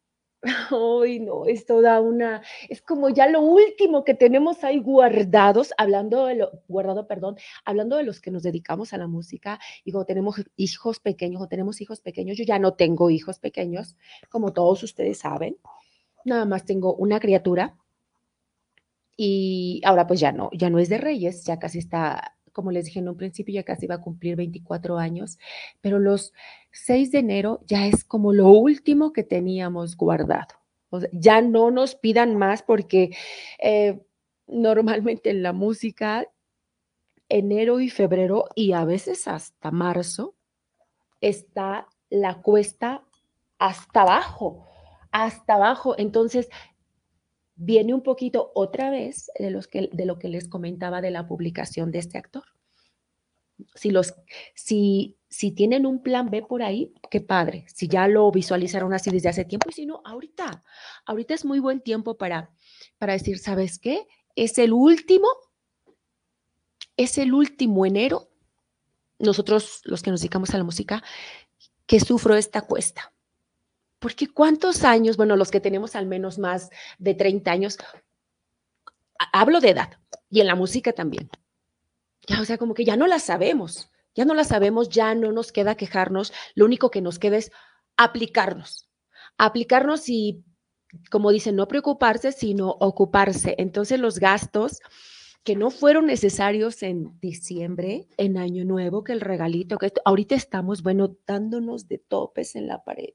[1.04, 6.28] Ay, no, esto da una, es como ya lo último que tenemos ahí guardados, hablando
[6.28, 10.06] de lo, guardado, perdón, hablando de los que nos dedicamos a la música y como
[10.06, 13.96] tenemos hijos pequeños o tenemos hijos pequeños, yo ya no tengo hijos pequeños,
[14.30, 15.58] como todos ustedes saben,
[16.26, 17.78] nada más tengo una criatura
[19.18, 22.86] y ahora pues ya no, ya no es de Reyes, ya casi está como les
[22.86, 25.38] dije en un principio, ya casi va a cumplir 24 años,
[25.82, 26.34] pero los
[26.72, 30.56] 6 de enero ya es como lo último que teníamos guardado.
[31.12, 33.10] ya no nos pidan más porque
[33.60, 34.00] eh,
[34.48, 36.26] normalmente en la música,
[37.28, 40.36] enero y febrero y a veces hasta marzo,
[41.20, 43.04] está la cuesta
[43.60, 44.66] hasta abajo,
[45.12, 45.96] hasta abajo.
[45.98, 46.50] Entonces,
[47.56, 52.18] viene un poquito otra vez de, lo que les comentaba de la publicación de este
[52.18, 52.44] actor.
[53.74, 54.14] Si, los,
[54.54, 57.66] si, si tienen un plan B por ahí, qué padre.
[57.74, 60.64] Si ya lo visualizaron así desde hace tiempo, y si no, ahorita,
[61.06, 62.52] ahorita es muy buen tiempo para,
[62.98, 64.06] para decir, ¿sabes qué?
[64.36, 65.30] Es el último,
[66.98, 68.30] es el último enero,
[69.20, 71.02] nosotros los que nos dedicamos a la música,
[71.86, 73.15] que sufro esta cuesta
[74.06, 77.80] porque cuántos años, bueno, los que tenemos al menos más de 30 años,
[79.34, 79.98] hablo de edad
[80.30, 81.28] y en la música también.
[82.28, 85.32] Ya, o sea, como que ya no la sabemos, ya no la sabemos, ya no
[85.32, 87.52] nos queda quejarnos, lo único que nos queda es
[87.98, 88.88] aplicarnos,
[89.40, 90.44] aplicarnos y,
[91.10, 93.56] como dicen, no preocuparse, sino ocuparse.
[93.58, 94.82] Entonces los gastos
[95.46, 100.82] que no fueron necesarios en diciembre, en Año Nuevo, que el regalito, que ahorita estamos,
[100.82, 103.10] bueno, dándonos de topes en la pared.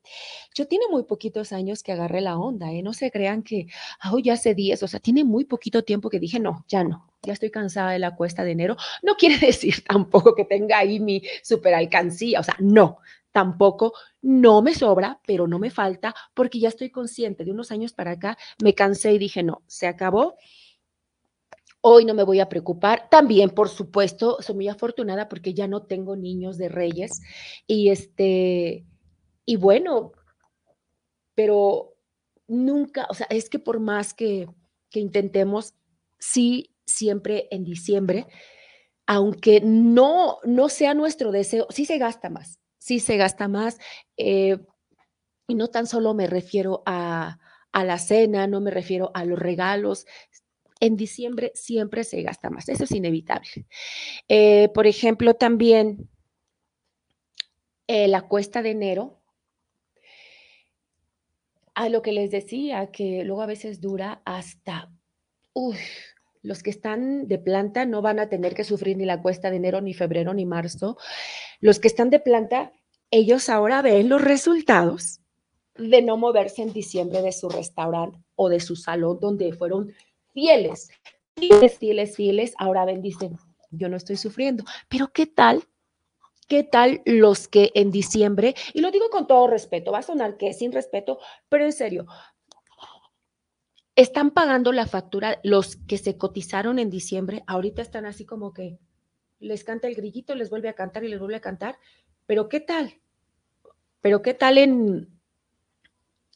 [0.55, 2.85] Yo tiene muy poquitos años que agarré la onda, ¿eh?
[2.85, 3.67] No se crean que,
[4.11, 7.13] oh, ya hace 10, o sea, tiene muy poquito tiempo que dije, no, ya no,
[7.21, 8.77] ya estoy cansada de la cuesta de enero.
[9.03, 12.99] No quiere decir tampoco que tenga ahí mi super alcancía, o sea, no,
[13.33, 17.93] tampoco no me sobra, pero no me falta, porque ya estoy consciente de unos años
[17.93, 20.37] para acá, me cansé y dije, no, se acabó
[21.83, 23.09] Hoy no me voy a preocupar.
[23.11, 27.23] También, por supuesto, soy muy afortunada porque ya no tengo niños de reyes.
[27.67, 28.85] Y este,
[29.47, 30.13] y bueno,
[31.35, 31.95] pero
[32.49, 34.49] nunca, o sea, es que por más que,
[34.91, 35.75] que intentemos,
[36.19, 38.27] sí, siempre en diciembre,
[39.07, 43.79] aunque no, no sea nuestro deseo, sí se gasta más, sí se gasta más.
[44.17, 44.59] Eh,
[45.49, 47.39] y no tan solo me refiero a,
[47.73, 50.07] a la cena, no me refiero a los regalos,
[50.81, 53.67] en diciembre siempre se gasta más, eso es inevitable.
[54.29, 56.09] Eh, por ejemplo, también
[57.87, 59.21] eh, la cuesta de enero,
[61.75, 64.91] a lo que les decía, que luego a veces dura hasta,
[66.43, 69.57] los que están de planta no van a tener que sufrir ni la cuesta de
[69.57, 70.97] enero, ni febrero, ni marzo.
[71.61, 72.73] Los que están de planta,
[73.11, 75.21] ellos ahora ven los resultados
[75.77, 79.93] de no moverse en diciembre de su restaurante o de su salón donde fueron
[80.33, 80.91] fieles,
[81.37, 83.39] fieles, fieles, fieles, ahora ven, dicen,
[83.71, 84.65] yo no estoy sufriendo.
[84.89, 85.65] Pero ¿qué tal?
[86.49, 90.37] ¿Qué tal los que en diciembre, y lo digo con todo respeto, va a sonar
[90.37, 92.07] que sin respeto, pero en serio,
[93.95, 98.79] están pagando la factura, los que se cotizaron en diciembre, ahorita están así como que
[99.39, 101.79] les canta el grillito, les vuelve a cantar y les vuelve a cantar,
[102.27, 102.95] pero ¿qué tal?
[104.01, 105.20] Pero ¿qué tal en,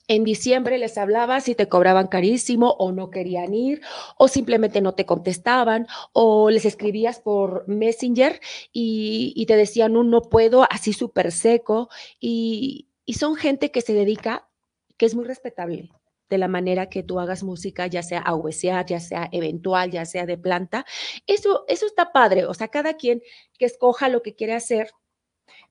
[0.09, 3.81] en diciembre les hablaba si te cobraban carísimo o no querían ir
[4.19, 8.41] o simplemente no te contestaban o les escribías por Messenger
[8.73, 11.89] y, te decían un no puedo así súper seco
[12.19, 14.49] y, y son gente que se dedica,
[14.97, 15.91] que es muy respetable
[16.31, 20.27] de la manera que tú hagas música, ya sea a ya sea eventual, ya sea
[20.27, 20.85] de planta.
[21.27, 23.23] Eso, eso está padre, o sea, cada quien
[23.59, 24.91] que escoja lo que quiere hacer,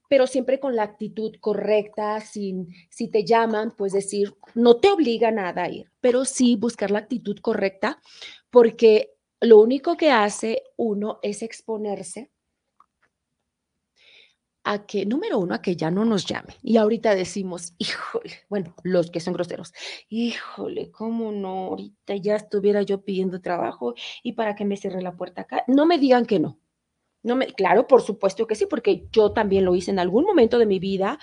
[0.10, 5.32] pero siempre con la actitud correcta, sin, si te llaman, pues decir, no te obliga
[5.32, 8.02] nada a ir, pero sí buscar la actitud correcta,
[8.50, 12.32] porque lo único que hace uno es exponerse
[14.64, 16.56] a que, número uno, a que ya no nos llame.
[16.62, 19.74] Y ahorita decimos, híjole, bueno, los que son groseros,
[20.10, 21.68] híjole, ¿cómo no?
[21.68, 25.64] Ahorita ya estuviera yo pidiendo trabajo y para que me cierre la puerta acá.
[25.68, 26.60] No me digan que no.
[27.24, 30.66] No claro, por supuesto que sí, porque yo también lo hice en algún momento de
[30.66, 31.20] mi vida.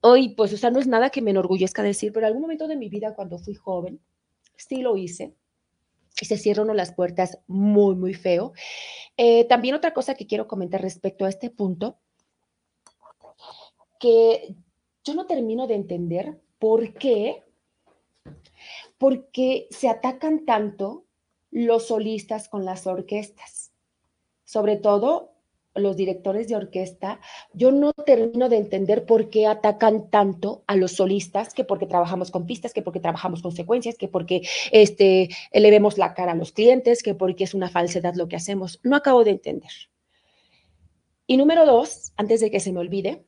[0.00, 2.68] Hoy, pues, o sea, no es nada que me enorgullezca decir, pero en algún momento
[2.68, 4.00] de mi vida, cuando fui joven,
[4.56, 5.34] sí lo hice.
[6.20, 8.52] Y se cierran las puertas muy, muy feo.
[9.16, 11.98] Eh, también otra cosa que quiero comentar respecto a este punto
[13.98, 14.54] que
[15.04, 17.44] yo no termino de entender por qué,
[18.98, 21.04] porque se atacan tanto
[21.50, 23.67] los solistas con las orquestas,
[24.48, 25.34] sobre todo
[25.74, 27.20] los directores de orquesta,
[27.52, 32.30] yo no termino de entender por qué atacan tanto a los solistas, que porque trabajamos
[32.30, 34.40] con pistas, que porque trabajamos con secuencias, que porque
[34.72, 38.36] este, le vemos la cara a los clientes, que porque es una falsedad lo que
[38.36, 38.80] hacemos.
[38.82, 39.70] No acabo de entender.
[41.26, 43.26] Y número dos, antes de que se me olvide,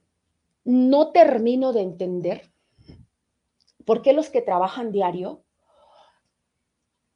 [0.65, 2.51] no termino de entender
[3.85, 5.45] por qué los que trabajan diario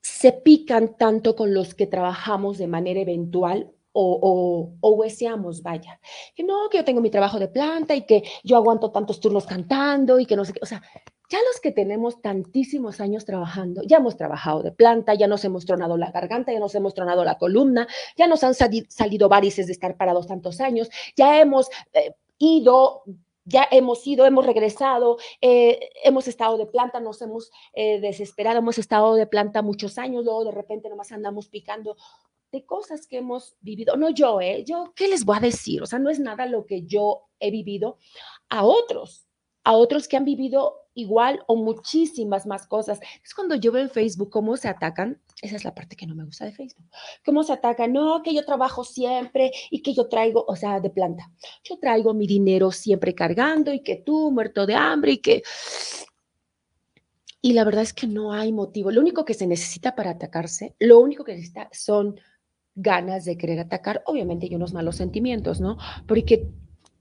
[0.03, 6.01] se pican tanto con los que trabajamos de manera eventual o, o, hueseamos, vaya.
[6.35, 9.47] Que no, que yo tengo mi trabajo de planta y que yo aguanto tantos turnos
[9.47, 10.61] cantando y que no sé qué.
[10.63, 10.83] O sea,
[11.31, 15.65] ya los que tenemos tantísimos años trabajando, ya hemos trabajado de planta, ya nos hemos
[15.65, 19.73] tronado la garganta, ya nos hemos tronado la columna, ya nos han salido varices de
[19.73, 23.03] estar parados tantos años, ya hemos eh, ido
[23.47, 28.79] ya hemos ido, hemos regresado, eh, hemos estado de planta, nos hemos eh, desesperado, hemos
[28.79, 31.97] estado de planta muchos años, luego de repente nomás andamos picando
[32.55, 33.97] de cosas que hemos vivido.
[33.97, 34.65] No yo, ¿eh?
[34.65, 35.83] Yo, ¿qué les voy a decir?
[35.83, 37.99] O sea, no es nada lo que yo he vivido
[38.49, 39.27] a otros,
[39.65, 43.01] a otros que han vivido igual o muchísimas más cosas.
[43.25, 46.15] Es cuando yo veo en Facebook cómo se atacan, esa es la parte que no
[46.15, 46.87] me gusta de Facebook,
[47.25, 50.91] cómo se atacan, no, que yo trabajo siempre y que yo traigo, o sea, de
[50.91, 51.31] planta,
[51.65, 55.43] yo traigo mi dinero siempre cargando y que tú muerto de hambre y que...
[57.43, 58.91] Y la verdad es que no hay motivo.
[58.91, 62.19] Lo único que se necesita para atacarse, lo único que necesita son
[62.75, 65.79] ganas de querer atacar, obviamente y unos malos sentimientos, ¿no?
[66.07, 66.49] Porque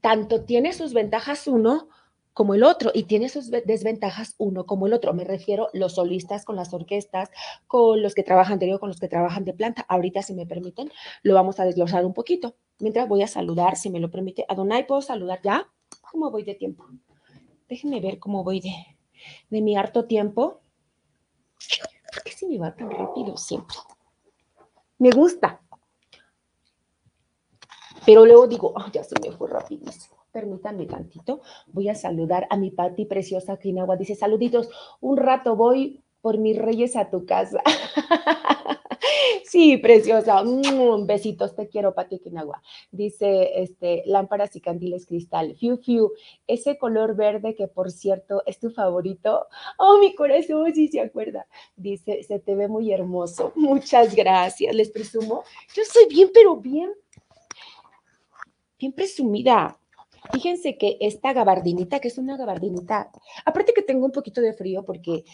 [0.00, 1.88] tanto tiene sus ventajas uno
[2.34, 5.14] como el otro y tiene sus desventajas uno como el otro.
[5.14, 7.30] Me refiero los solistas con las orquestas,
[7.68, 9.86] con los que trabajan de con los que trabajan de planta.
[9.88, 10.90] Ahorita, si me permiten,
[11.22, 12.56] lo vamos a desglosar un poquito.
[12.80, 14.44] Mientras voy a saludar, si me lo permite.
[14.48, 15.68] Adonai, ¿puedo saludar ya?
[16.10, 16.84] ¿Cómo voy de tiempo?
[17.68, 18.74] Déjenme ver cómo voy de,
[19.48, 20.60] de mi harto tiempo.
[22.12, 23.76] ¿Por qué se me va tan rápido siempre?
[24.98, 25.63] Me gusta.
[28.06, 30.16] Pero luego digo, ya se me fue rapidísimo.
[30.32, 31.42] Permítanme tantito.
[31.68, 33.96] Voy a saludar a mi Pati preciosa Quinagua.
[33.96, 34.68] Dice, saluditos,
[35.00, 37.62] un rato voy por mis reyes a tu casa.
[39.44, 40.42] sí, preciosa.
[41.06, 42.62] Besitos, te quiero, Pati Quinagua.
[42.90, 45.54] Dice, este, lámparas y candiles cristal.
[45.56, 46.12] Fiu, fiu.
[46.46, 49.46] Ese color verde que, por cierto, es tu favorito.
[49.78, 51.46] Oh, mi corazón, sí se acuerda.
[51.76, 53.52] Dice, se te ve muy hermoso.
[53.54, 54.74] Muchas gracias.
[54.74, 55.44] Les presumo.
[55.74, 56.90] Yo soy bien, pero bien,
[58.78, 59.78] bien presumida.
[60.32, 63.10] Fíjense que esta gabardinita, que es una gabardinita,
[63.44, 65.24] aparte que tengo un poquito de frío porque,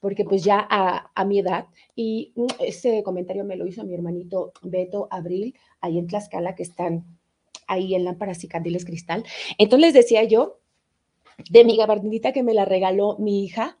[0.00, 5.06] porque pues ya a, mi edad, y ese comentario me lo hizo mi hermanito Beto
[5.10, 7.04] Abril, ahí en Tlaxcala, que están
[7.68, 9.24] ahí en lámparas y candiles cristal.
[9.56, 10.58] Entonces les decía yo
[11.48, 13.78] de mi gabardinita que me la regaló mi hija,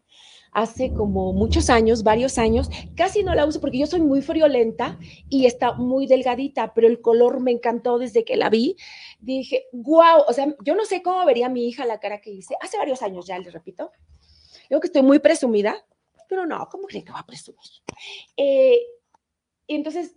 [0.52, 4.98] hace como muchos años, varios años, casi no la uso porque yo soy muy friolenta
[5.28, 8.76] y está muy delgadita, pero el color me encantó desde que la vi.
[9.20, 12.54] Dije, wow, o sea, yo no sé cómo vería mi hija la cara que hice,
[12.60, 13.92] hace varios años ya, les repito.
[14.68, 15.84] Creo que estoy muy presumida,
[16.28, 17.58] pero no, ¿cómo creen que va a presumir?
[18.36, 18.80] Eh,
[19.66, 20.16] entonces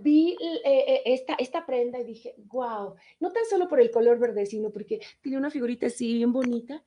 [0.00, 4.18] vi eh, eh, esta, esta prenda y dije, wow, no tan solo por el color
[4.18, 6.82] verde, sino porque tiene una figurita así bien bonita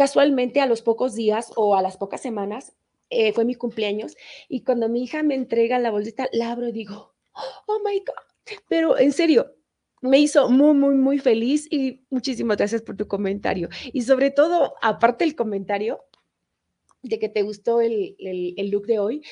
[0.00, 2.72] casualmente a los pocos días o a las pocas semanas
[3.10, 4.16] eh, fue mi cumpleaños
[4.48, 7.12] y cuando mi hija me entrega la bolsita, la abro y digo,
[7.66, 9.54] oh my God, pero en serio,
[10.00, 13.68] me hizo muy, muy, muy feliz y muchísimas gracias por tu comentario.
[13.92, 16.02] Y sobre todo, aparte del comentario
[17.02, 19.22] de que te gustó el, el, look de hoy,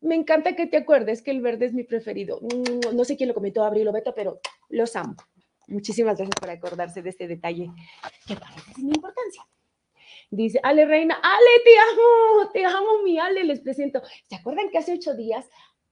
[0.00, 2.40] me encanta que te acuerdes que el verde es mi preferido.
[2.94, 4.40] No sé quién lo comentó, Abril o Beto, pero
[4.70, 5.16] los amo.
[5.66, 7.70] Muchísimas gracias por acordarse de este detalle
[8.26, 9.46] que parece sin importancia.
[10.30, 14.02] Dice, Ale Reina, Ale, te amo, te amo, mi Ale, les presento.
[14.28, 15.48] ¿Se acuerdan que hace ocho días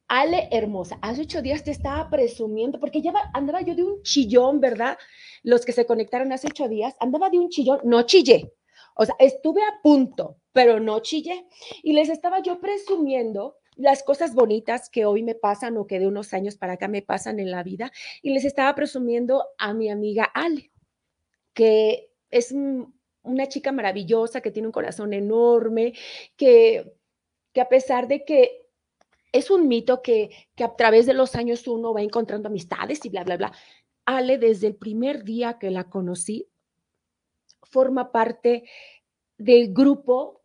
[0.09, 4.61] Ale hermosa, hace ocho días te estaba presumiendo, porque ya andaba yo de un chillón,
[4.61, 4.97] ¿verdad?
[5.43, 8.53] Los que se conectaron hace ocho días, andaba de un chillón, no chillé.
[8.95, 11.47] O sea, estuve a punto, pero no chillé.
[11.83, 16.07] Y les estaba yo presumiendo las cosas bonitas que hoy me pasan o que de
[16.07, 17.91] unos años para acá me pasan en la vida.
[18.23, 20.71] Y les estaba presumiendo a mi amiga Ale,
[21.53, 22.55] que es
[23.27, 25.93] una chica maravillosa, que tiene un corazón enorme,
[26.37, 26.95] que,
[27.53, 28.67] que a pesar de que
[29.37, 33.25] es un mito que, a través de los años uno va encontrando amistades y bla,
[33.25, 33.53] bla, bla.
[34.05, 36.49] Ale, desde el primer día que la conocí,
[37.63, 38.65] forma parte
[39.37, 40.43] del grupo,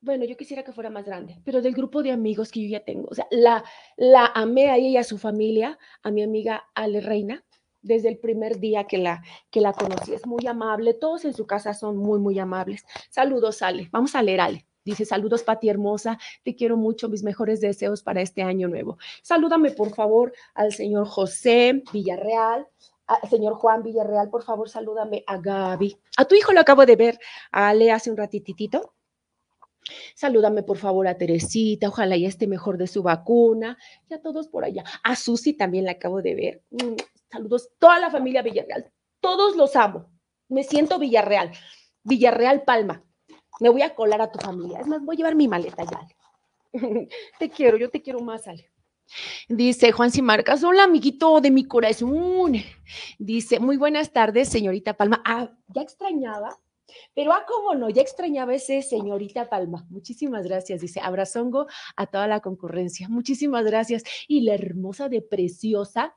[0.00, 2.84] bueno, yo quisiera que fuera más grande, pero del grupo de amigos que yo ya
[2.84, 3.08] tengo.
[3.10, 3.64] O sea, la,
[3.96, 7.44] la amé a ella y a su familia, a mi amiga Ale Reina,
[7.84, 10.12] desde el primer día que la, que la conocí.
[10.12, 12.84] Es muy amable, todos en su casa son muy, muy amables.
[13.10, 13.88] Saludos, Ale.
[13.92, 14.66] Vamos a leer, Ale.
[14.84, 18.98] Dice, saludos Pati hermosa, te quiero mucho, mis mejores deseos para este año nuevo.
[19.22, 22.66] Salúdame por favor al señor José Villarreal,
[23.06, 25.96] al señor Juan Villarreal, por favor salúdame a Gaby.
[26.18, 27.18] A tu hijo lo acabo de ver,
[27.50, 28.92] a Ale hace un ratitito.
[30.14, 33.78] Salúdame por favor a Teresita, ojalá ya esté mejor de su vacuna,
[34.08, 34.84] y a todos por allá.
[35.02, 36.62] A Susi también la acabo de ver.
[37.34, 40.08] Saludos, toda la familia Villarreal, todos los amo.
[40.48, 41.50] Me siento Villarreal,
[42.04, 43.02] Villarreal Palma.
[43.58, 44.78] Me voy a colar a tu familia.
[44.78, 46.06] Es más, voy a llevar mi maleta ya.
[47.40, 48.70] te quiero, yo te quiero más, Ale.
[49.48, 52.54] Dice Juan Simarcas, hola amiguito de mi corazón.
[53.18, 55.20] Dice, muy buenas tardes, señorita Palma.
[55.24, 56.56] Ah, ya extrañaba,
[57.16, 59.84] pero ah, cómo no, ya extrañaba ese señorita Palma.
[59.90, 60.82] Muchísimas gracias.
[60.82, 61.66] Dice, abrazongo
[61.96, 63.08] a toda la concurrencia.
[63.08, 64.04] Muchísimas gracias.
[64.28, 66.14] Y la hermosa de preciosa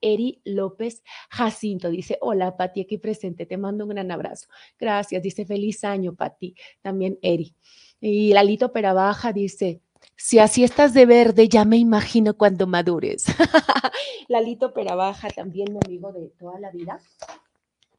[0.00, 1.90] Eri López Jacinto.
[1.90, 4.48] Dice, hola Pati, aquí presente, te mando un gran abrazo.
[4.78, 7.54] Gracias, dice, feliz año Pati, también Eri.
[8.00, 9.80] Y Lalito Perabaja dice,
[10.16, 13.24] si así estás de verde, ya me imagino cuando madures.
[14.28, 17.00] Lalito Perabaja, también mi amigo de toda la vida.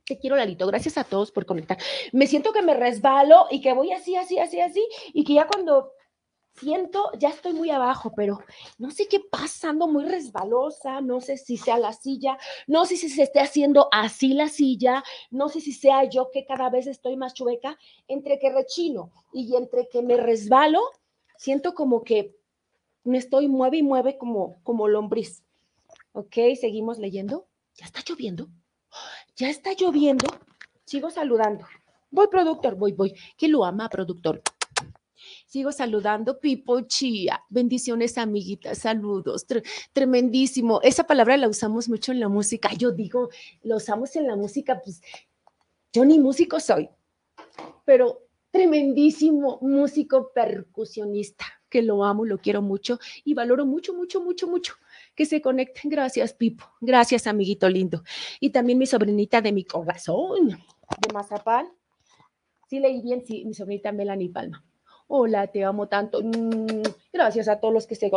[0.06, 0.68] Te quiero, Lalito.
[0.68, 1.78] Gracias a todos por conectar.
[2.12, 5.48] Me siento que me resbalo y que voy así, así, así, así, y que ya
[5.48, 5.94] cuando
[6.54, 8.40] siento, ya estoy muy abajo, pero
[8.78, 12.38] no sé qué pasando, muy resbalosa, no sé si sea la silla,
[12.68, 16.46] no sé si se esté haciendo así la silla, no sé si sea yo que
[16.46, 17.78] cada vez estoy más chueca,
[18.08, 20.82] entre que rechino y entre que me resbalo,
[21.38, 22.36] siento como que
[23.04, 25.44] me estoy mueve y mueve como, como lombriz.
[26.14, 27.48] Ok, seguimos leyendo.
[27.76, 28.50] ¿Ya está lloviendo?
[29.36, 30.28] ¿Ya está lloviendo?
[30.86, 31.66] Sigo saludando.
[32.12, 33.16] Voy, productor, voy, voy.
[33.38, 34.42] ¿Qué lo ama, productor?
[35.52, 37.44] Sigo saludando, Pipo Chía.
[37.50, 38.78] Bendiciones, amiguitas.
[38.78, 39.46] Saludos.
[39.92, 40.80] tremendísimo.
[40.82, 42.70] Esa palabra la usamos mucho en la música.
[42.78, 43.28] Yo digo,
[43.62, 45.02] la usamos en la música, pues
[45.92, 46.90] yo ni músico soy,
[47.84, 54.48] pero tremendísimo músico percusionista, que lo amo, lo quiero mucho y valoro mucho, mucho, mucho,
[54.48, 54.76] mucho
[55.16, 55.92] que se conecten.
[55.92, 56.64] Gracias, Pipo.
[56.80, 58.04] Gracias, amiguito lindo.
[58.40, 61.68] Y también mi sobrinita de mi corazón, de Mazapán.
[62.70, 64.64] Sí leí bien, sí, mi sobrinita Melanie Palma.
[65.14, 66.22] Hola, te amo tanto.
[66.24, 68.10] Mm, gracias a todos los que se,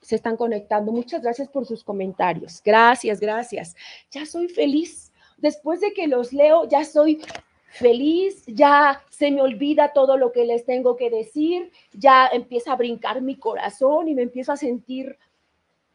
[0.00, 0.90] se están conectando.
[0.90, 2.60] Muchas gracias por sus comentarios.
[2.64, 3.76] Gracias, gracias.
[4.10, 5.12] Ya soy feliz.
[5.38, 7.22] Después de que los leo, ya soy
[7.68, 12.76] feliz, ya se me olvida todo lo que les tengo que decir, ya empieza a
[12.76, 15.16] brincar mi corazón y me empiezo a sentir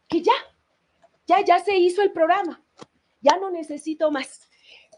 [0.08, 0.32] que ya,
[1.26, 2.62] ya, ya se hizo el programa,
[3.20, 4.48] ya no necesito más.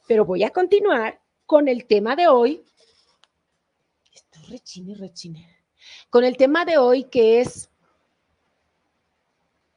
[0.07, 2.63] Pero voy a continuar con el tema de hoy,
[4.49, 5.47] rechine, rechine.
[6.11, 7.71] Con el tema de hoy que es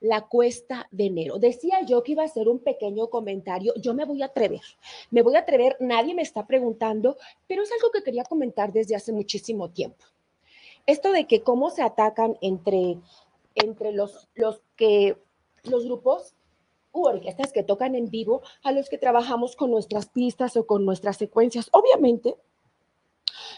[0.02, 1.38] la cuesta de enero.
[1.38, 3.74] Decía yo que iba a hacer un pequeño comentario.
[3.76, 4.62] Yo me voy a atrever.
[5.12, 5.78] Me voy a atrever.
[5.80, 7.18] Nadie me está preguntando,
[7.48, 10.04] pero es algo que quería comentar desde hace muchísimo tiempo.
[10.88, 12.98] Esto de que cómo se atacan entre,
[13.54, 15.18] entre los, los que
[15.64, 16.34] los grupos
[16.92, 20.84] u orquestas que tocan en vivo a los que trabajamos con nuestras pistas o con
[20.84, 21.70] nuestras secuencias.
[21.72, 22.36] Obviamente,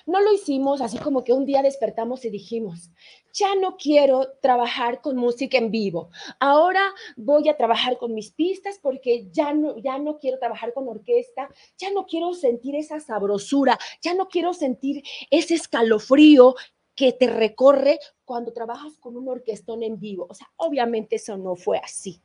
[0.05, 2.91] no lo hicimos así como que un día despertamos y dijimos,
[3.33, 6.09] ya no quiero trabajar con música en vivo.
[6.39, 6.81] Ahora
[7.15, 11.49] voy a trabajar con mis pistas porque ya no, ya no quiero trabajar con orquesta,
[11.77, 16.55] ya no quiero sentir esa sabrosura, ya no quiero sentir ese escalofrío
[16.95, 20.27] que te recorre cuando trabajas con un orquestón en vivo.
[20.29, 22.21] O sea, obviamente eso no fue así.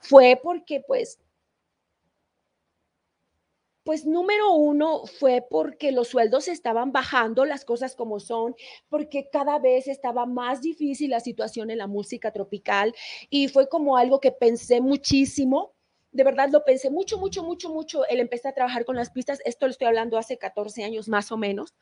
[0.00, 1.18] Fue porque pues
[3.84, 8.54] pues número uno fue porque los sueldos estaban bajando, las cosas como son,
[8.88, 12.94] porque cada vez estaba más difícil la situación en la música tropical
[13.30, 15.72] y fue como algo que pensé muchísimo.
[16.12, 19.40] De verdad lo pensé mucho, mucho, mucho, mucho el empezar a trabajar con las pistas.
[19.44, 21.74] Esto lo estoy hablando hace 14 años más o menos.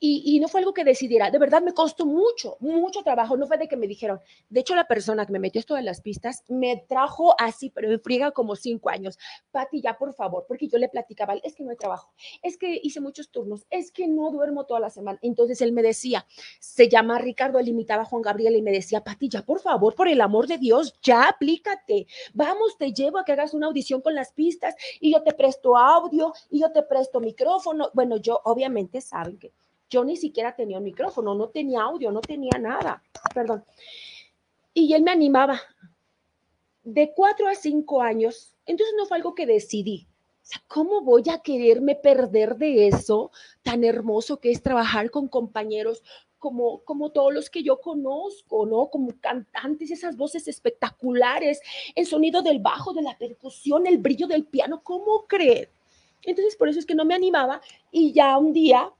[0.00, 3.56] Y, no fue algo que decidiera, de verdad me costó mucho, mucho trabajo, no fue
[3.56, 4.20] de que me dijeron,
[4.50, 7.88] de hecho la persona que me metió esto de las pistas me trajo así, pero
[7.88, 9.18] me friega como cinco años,
[9.50, 12.78] Pati, ya por favor, porque yo le platicaba, es que no hay trabajo, es que
[12.82, 16.26] hice muchos turnos, es que no duermo toda la semana, entonces él me decía,
[16.60, 19.94] se llama Ricardo, él imitaba a Juan Gabriel y me decía, Pati, ya por favor,
[19.94, 24.02] por el amor de Dios, ya aplícate, vamos, te llevo a que hagas una audición
[24.02, 28.40] con las pistas y yo te presto audio y yo te presto micrófono, bueno, yo
[28.44, 29.52] obviamente saben que
[29.94, 33.00] yo ni siquiera tenía un micrófono, no tenía audio, no tenía nada,
[33.32, 33.64] perdón.
[34.74, 35.60] Y él me animaba.
[36.82, 40.06] De cuatro a cinco años, entonces no fue algo que decidí.
[40.42, 43.30] O sea, ¿cómo voy a quererme perder de eso
[43.62, 46.02] tan hermoso que es trabajar con compañeros
[46.38, 48.90] como, como todos los que yo conozco, ¿no?
[48.90, 51.60] Como cantantes, esas voces espectaculares,
[51.94, 55.70] el sonido del bajo, de la percusión, el brillo del piano, ¿cómo creer?
[56.22, 58.92] Entonces, por eso es que no me animaba y ya un día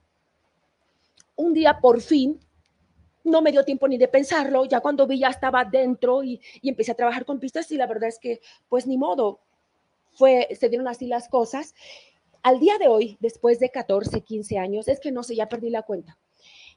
[1.37, 2.41] un día por fin,
[3.24, 6.93] no me dio tiempo ni de pensarlo, ya cuando vi ya estaba dentro y, empecé
[6.93, 9.41] a trabajar con pistas y la verdad es que pues ni modo,
[10.12, 11.74] fue, se dieron así las cosas.
[12.43, 15.70] Al día de hoy, después de 14, 15 años, es que no sé, ya perdí
[15.70, 16.18] la cuenta.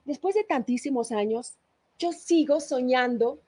[0.06, 1.58] Después de tantísimos años,
[2.00, 3.40] yo sigo soñando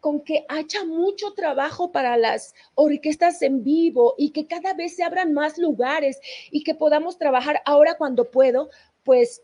[0.00, 5.02] con que haya mucho trabajo para las orquestas en vivo y que cada vez se
[5.02, 6.20] abran más lugares
[6.52, 8.70] y que podamos trabajar ahora cuando puedo,
[9.02, 9.42] pues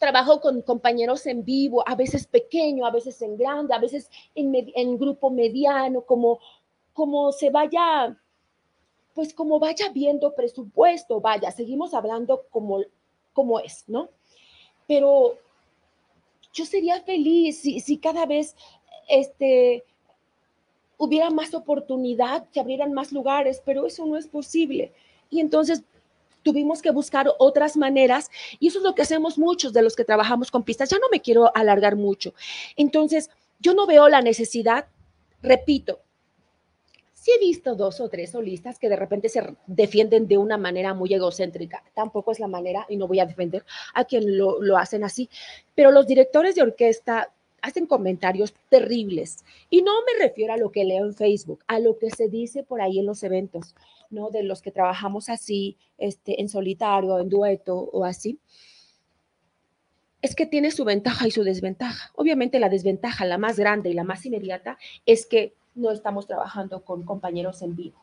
[0.00, 4.98] trabajo con compañeros en vivo, a veces pequeño, a veces en grande, a veces en,
[4.98, 6.40] grupo mediano, como,
[6.94, 8.16] como se vaya,
[9.14, 12.80] pues como vaya viendo presupuesto, vaya, seguimos hablando como,
[13.34, 14.08] como es, ¿no?
[14.88, 15.36] Pero
[16.54, 18.56] yo sería feliz si, si cada vez
[19.06, 19.84] este,
[20.96, 24.94] hubiera más oportunidad, se abrieran más lugares, pero eso no es posible.
[25.28, 25.84] Y entonces
[26.42, 30.04] tuvimos que buscar otras maneras y eso es lo que hacemos muchos de los que
[30.04, 30.90] trabajamos con pistas.
[30.90, 32.34] Ya no me quiero alargar mucho.
[32.76, 34.86] Entonces, yo no veo la necesidad,
[35.42, 36.00] repito,
[37.14, 40.94] sí he visto dos o tres solistas que de repente se defienden de una manera
[40.94, 41.84] muy egocéntrica.
[41.94, 43.64] Tampoco es la manera, y no voy a defender
[43.94, 45.28] a quien lo, lo hacen así,
[45.74, 47.30] pero los directores de orquesta
[47.62, 49.44] hacen comentarios terribles.
[49.68, 52.62] Y no me refiero a lo que leo en Facebook, a lo que se dice
[52.62, 53.74] por ahí en los eventos.
[54.10, 54.30] ¿no?
[54.30, 58.38] De los que trabajamos así, este, en solitario, en dueto o así,
[60.22, 62.10] es que tiene su ventaja y su desventaja.
[62.14, 66.84] Obviamente la desventaja, la más grande y la más inmediata, es que no estamos trabajando
[66.84, 68.02] con compañeros en vivo.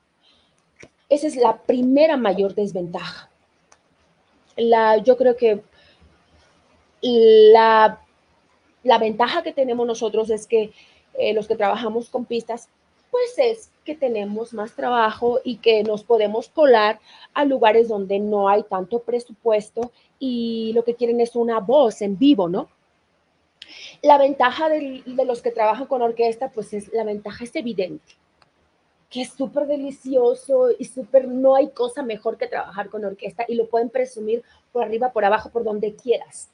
[1.09, 3.29] Esa es la primera mayor desventaja.
[4.55, 5.61] La, yo creo que
[7.01, 8.01] la,
[8.87, 10.71] la ventaja que tenemos nosotros es que
[11.17, 12.69] eh, los que trabajamos con pistas
[13.11, 16.99] pues es que tenemos más trabajo y que nos podemos colar
[17.33, 22.17] a lugares donde no hay tanto presupuesto y lo que quieren es una voz en
[22.17, 22.69] vivo, ¿no?
[24.01, 28.13] La ventaja de, los que trabajan con orquesta, pues es la ventaja es evidente,
[29.09, 33.55] que es súper delicioso y súper, no hay cosa mejor que trabajar con orquesta y
[33.55, 36.49] lo pueden presumir por arriba, por abajo, por donde quieras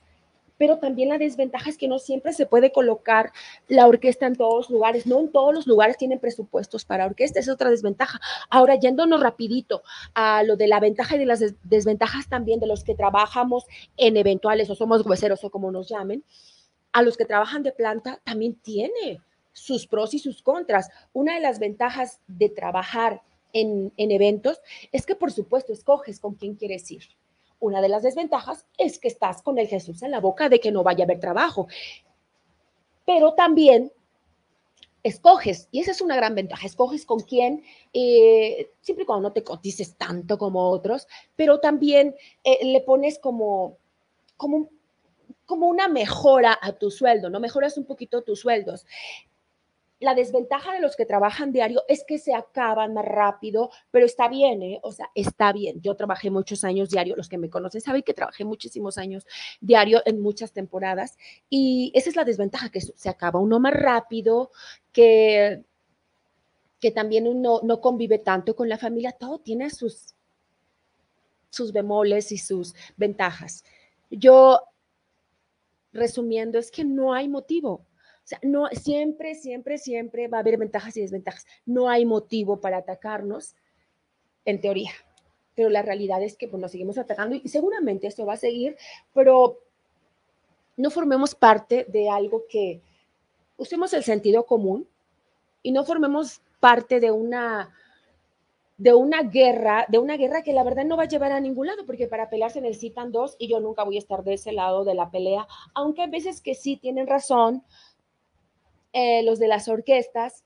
[0.58, 3.32] pero también la desventaja es que no siempre se puede colocar
[3.68, 7.40] la orquesta en todos los lugares, no en todos los lugares tienen presupuestos para orquesta,
[7.40, 8.20] es otra desventaja.
[8.50, 9.84] Ahora, yéndonos rapidito
[10.14, 13.66] a lo de la ventaja y de las desventajas también de los que trabajamos
[13.98, 16.24] en eventuales o somos hueseros o como nos llamen,
[16.92, 20.90] a los que trabajan de planta también tiene sus pros y sus contras.
[21.12, 26.36] Una de las ventajas de trabajar en, en eventos es que, por supuesto, escoges con
[26.36, 27.04] quién quieres ir
[27.64, 30.72] una de las desventajas es que estás con el Jesús en la boca de que
[30.72, 31.68] no vaya a haber trabajo.
[33.06, 33.92] Pero también
[35.02, 39.44] escoges, y esa es una gran ventaja, escoges con quién, eh, siempre cuando no te
[39.44, 43.78] cotices tanto como otros, pero también eh, le pones como,
[44.36, 44.70] como,
[45.46, 47.40] como una mejora a tu sueldo, ¿no?
[47.40, 48.86] Mejoras un poquito tus sueldos.
[50.04, 54.28] La desventaja de los que trabajan diario es que se acaban más rápido, pero está
[54.28, 54.82] bien, ¿eh?
[54.84, 55.82] O sea, está bien.
[55.82, 59.26] Yo trabajé muchos años diario, los que me conocen saben que trabajé muchísimos años
[59.62, 61.18] diario en muchas temporadas
[61.50, 64.52] y esa es la desventaja, que se acaba uno más rápido,
[64.92, 65.64] que,
[66.82, 70.16] que también uno no convive tanto con la familia, todo tiene sus,
[71.50, 73.64] sus bemoles y sus ventajas.
[74.12, 74.60] Yo
[75.94, 77.86] resumiendo, es que no hay motivo.
[78.42, 81.46] No, siempre, siempre, siempre va a haber ventajas y desventajas.
[81.66, 83.56] No hay motivo para atacarnos,
[84.46, 84.92] en teoría.
[85.56, 88.76] Pero la realidad es que pues, nos seguimos atacando y seguramente esto va a seguir,
[89.14, 89.60] pero
[90.78, 92.82] no formemos parte de algo que
[93.58, 94.88] usemos el sentido común
[95.62, 97.72] y no formemos parte de una
[98.76, 101.68] de una guerra, de una guerra que la verdad no va a llevar a ningún
[101.68, 104.52] lado, porque para pelear se necesitan dos y yo nunca voy a estar de ese
[104.52, 107.64] lado de la pelea, aunque hay veces que sí tienen razón
[108.94, 110.44] eh, los de las orquestas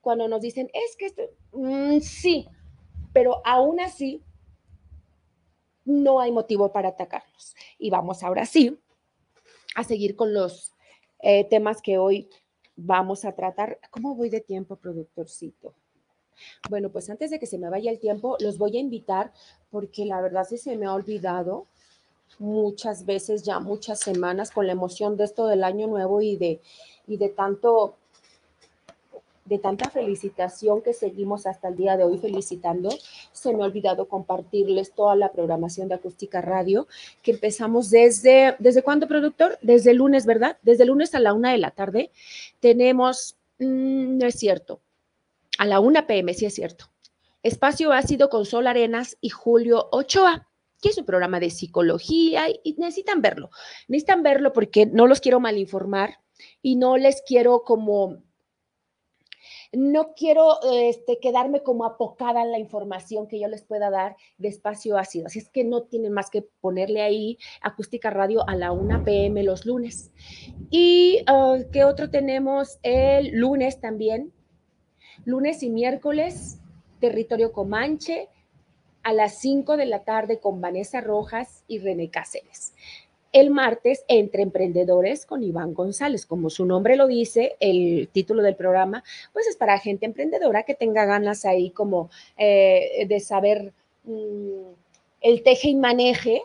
[0.00, 1.22] cuando nos dicen, es que esto,
[1.52, 2.48] mm, sí,
[3.12, 4.22] pero aún así
[5.84, 7.54] no hay motivo para atacarnos.
[7.78, 8.78] Y vamos ahora sí
[9.74, 10.74] a seguir con los
[11.20, 12.28] eh, temas que hoy
[12.76, 13.80] vamos a tratar.
[13.90, 15.74] ¿Cómo voy de tiempo, productorcito?
[16.70, 19.32] Bueno, pues antes de que se me vaya el tiempo, los voy a invitar
[19.70, 21.66] porque la verdad sí se me ha olvidado
[22.38, 26.60] muchas veces, ya muchas semanas, con la emoción de esto del año nuevo y de,
[27.06, 27.96] y de tanto
[29.48, 32.90] de tanta felicitación que seguimos hasta el día de hoy felicitando,
[33.32, 36.86] se me ha olvidado compartirles toda la programación de Acústica Radio
[37.22, 39.58] que empezamos desde, ¿desde cuándo, productor?
[39.62, 40.58] Desde el lunes, ¿verdad?
[40.62, 42.10] Desde el lunes a la una de la tarde
[42.60, 44.80] tenemos, mm, no es cierto,
[45.58, 46.86] a la una pm, sí es cierto.
[47.42, 50.47] Espacio Ácido con Sol Arenas y Julio Ochoa
[50.80, 53.50] que es un programa de psicología y necesitan verlo.
[53.88, 56.20] Necesitan verlo porque no los quiero malinformar
[56.62, 58.22] y no les quiero como
[59.72, 64.48] no quiero este, quedarme como apocada en la información que yo les pueda dar de
[64.48, 65.26] espacio ácido.
[65.26, 69.42] Así es que no tienen más que ponerle ahí acústica radio a la 1 pm
[69.42, 70.10] los lunes.
[70.70, 72.78] ¿Y uh, qué otro tenemos?
[72.82, 74.32] El lunes también.
[75.24, 76.60] Lunes y miércoles,
[77.00, 78.28] territorio Comanche,
[79.08, 82.74] a las 5 de la tarde con Vanessa Rojas y René Cáceres
[83.32, 86.26] el martes entre emprendedores con Iván González.
[86.26, 89.02] Como su nombre lo dice, el título del programa,
[89.32, 93.72] pues es para gente emprendedora que tenga ganas ahí como eh, de saber
[94.04, 94.72] mm,
[95.20, 96.42] el teje y maneje,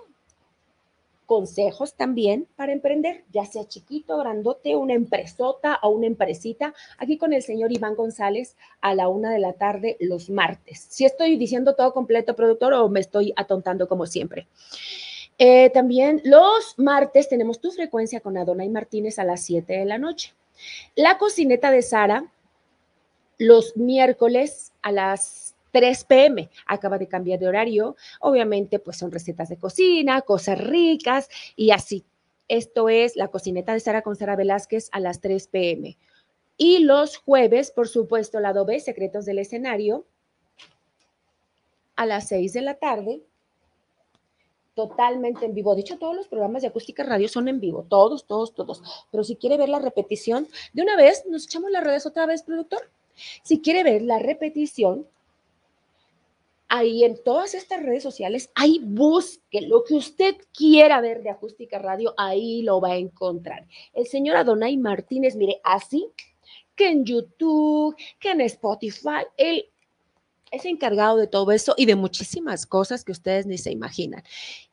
[1.25, 7.33] consejos también para emprender, ya sea chiquito, grandote, una empresota o una empresita, aquí con
[7.33, 10.85] el señor Iván González a la una de la tarde los martes.
[10.89, 14.47] Si estoy diciendo todo completo, productor, o me estoy atontando como siempre.
[15.37, 19.97] Eh, también los martes tenemos tu frecuencia con Adonai Martínez a las 7 de la
[19.97, 20.33] noche.
[20.95, 22.31] La cocineta de Sara
[23.37, 26.49] los miércoles a las 3 pm.
[26.65, 27.97] Acaba de cambiar de horario.
[28.21, 32.05] Obviamente, pues son recetas de cocina, cosas ricas y así.
[32.47, 35.97] Esto es la cocineta de Sara con Sara Velázquez a las 3 pm.
[36.55, 40.05] Y los jueves, por supuesto, la B, Secretos del Escenario,
[41.95, 43.21] a las 6 de la tarde
[44.75, 45.75] totalmente en vivo.
[45.75, 48.81] De hecho, todos los programas de acústica radio son en vivo, todos, todos, todos.
[49.11, 52.43] Pero si quiere ver la repetición, de una vez, nos echamos las redes otra vez,
[52.43, 52.89] productor.
[53.43, 55.07] Si quiere ver la repetición,
[56.73, 61.77] ahí en todas estas redes sociales, ahí busque lo que usted quiera ver de acústica
[61.77, 63.67] radio, ahí lo va a encontrar.
[63.93, 66.07] El señor Adonai Martínez, mire, así
[66.75, 69.69] que en YouTube, que en Spotify, él
[70.49, 74.23] es encargado de todo eso y de muchísimas cosas que ustedes ni se imaginan.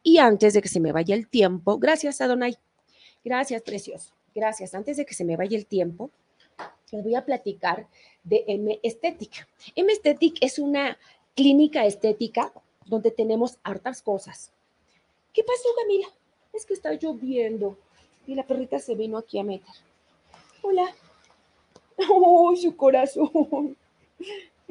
[0.03, 2.57] Y antes de que se me vaya el tiempo, gracias Adonai,
[3.23, 4.75] gracias precioso, gracias.
[4.75, 6.11] Antes de que se me vaya el tiempo,
[6.93, 7.89] les voy a platicar
[8.25, 9.47] de M Estética.
[9.77, 10.99] M Estética es una
[11.35, 12.53] clínica estética
[12.87, 14.53] donde tenemos hartas cosas.
[15.33, 16.09] ¿Qué pasó, Camila?
[16.53, 17.79] Es que está lloviendo
[18.27, 19.75] y la perrita se vino aquí a meter.
[20.63, 20.95] Hola.
[22.11, 23.77] ¡Oh, su corazón!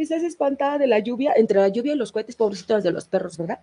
[0.03, 3.38] estás espantada de la lluvia, entre la lluvia y los cohetes, pobrecitos de los perros,
[3.38, 3.60] ¿verdad?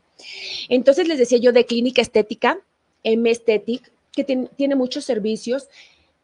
[0.68, 2.58] Entonces les decía yo de clínica estética,
[3.04, 5.68] M Esthetic, que tiene muchos servicios.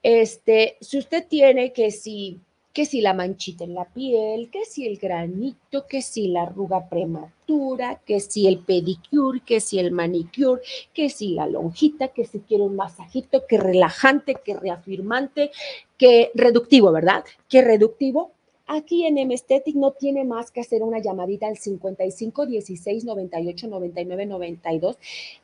[0.02, 2.40] Este, si usted tiene que si,
[2.72, 6.88] que si la manchita en la piel, que si el granito, que si la arruga
[6.88, 10.62] prematura, que si el pedicure, que si el manicure,
[10.94, 15.50] que si la lonjita, que si quiere un masajito, que relajante, que reafirmante,
[15.98, 17.24] que reductivo, ¿verdad?
[17.48, 18.32] Que reductivo,
[18.68, 24.26] Aquí en Emestetic no tiene más que hacer una llamadita al 55 16 98 99
[24.26, 24.98] 92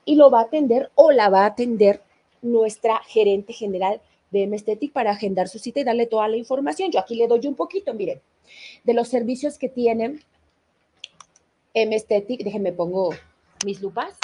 [0.04, 2.00] y lo va a atender o la va a atender
[2.40, 4.00] nuestra gerente general
[4.30, 6.90] de Emestetic para agendar su cita y darle toda la información.
[6.90, 8.20] Yo aquí le doy un poquito, miren,
[8.84, 10.20] de los servicios que tiene
[11.74, 12.42] Emestetic.
[12.42, 13.10] Déjenme pongo
[13.64, 14.18] mis lupas.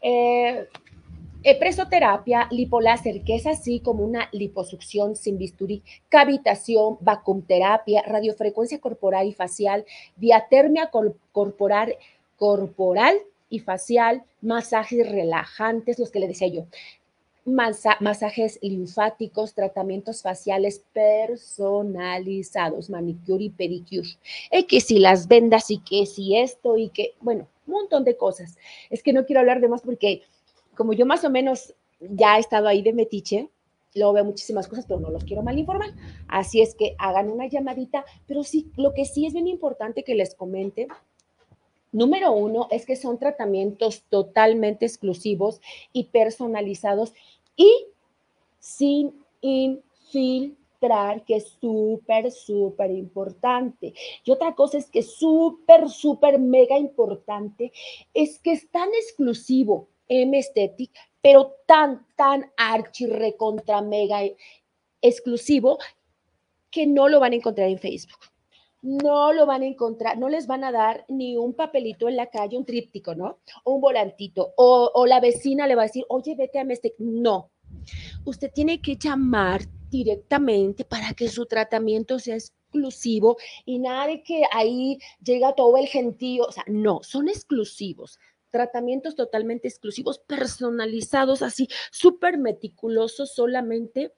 [0.00, 0.68] Eh,
[1.58, 9.32] presoterapia, lipoláser, que es así como una liposucción sin bisturí, cavitación, vacumterapia, radiofrecuencia corporal y
[9.32, 9.84] facial,
[10.16, 10.90] diatermia
[11.32, 11.96] corporal,
[12.36, 13.16] corporal
[13.48, 16.66] y facial, masajes relajantes, los que le decía yo.
[17.48, 24.08] Masajes linfáticos, tratamientos faciales personalizados, manicure y pedicure.
[24.52, 28.16] Y que si las vendas y que si esto y que, bueno, un montón de
[28.16, 28.56] cosas.
[28.90, 30.22] Es que no quiero hablar de más porque
[30.74, 33.48] como yo más o menos ya he estado ahí de metiche,
[33.94, 35.90] luego veo muchísimas cosas, pero no los quiero mal informar.
[36.28, 40.14] Así es que hagan una llamadita, pero sí, lo que sí es bien importante que
[40.14, 40.88] les comente
[41.90, 47.14] Número uno es que son tratamientos totalmente exclusivos y personalizados
[47.58, 47.88] y
[48.58, 53.92] sin infiltrar, que es súper, súper importante.
[54.24, 57.72] Y otra cosa es que súper, súper, mega importante
[58.14, 60.90] es que es tan exclusivo M Aesthetic,
[61.20, 64.20] pero tan, tan archi, recontra, mega
[65.02, 65.78] exclusivo
[66.70, 68.37] que no lo van a encontrar en Facebook
[68.82, 72.26] no lo van a encontrar, no les van a dar ni un papelito en la
[72.26, 73.38] calle, un tríptico, ¿no?
[73.64, 76.94] O un volantito, o, la vecina le va a decir, oye, vete a este.
[76.98, 77.50] No,
[78.24, 84.42] usted tiene que llamar directamente para que su tratamiento sea exclusivo y nada de que
[84.52, 88.18] ahí llega todo el gentío, o sea, no, son exclusivos.
[88.50, 94.14] Tratamientos totalmente exclusivos, personalizados, así, súper meticulosos, solamente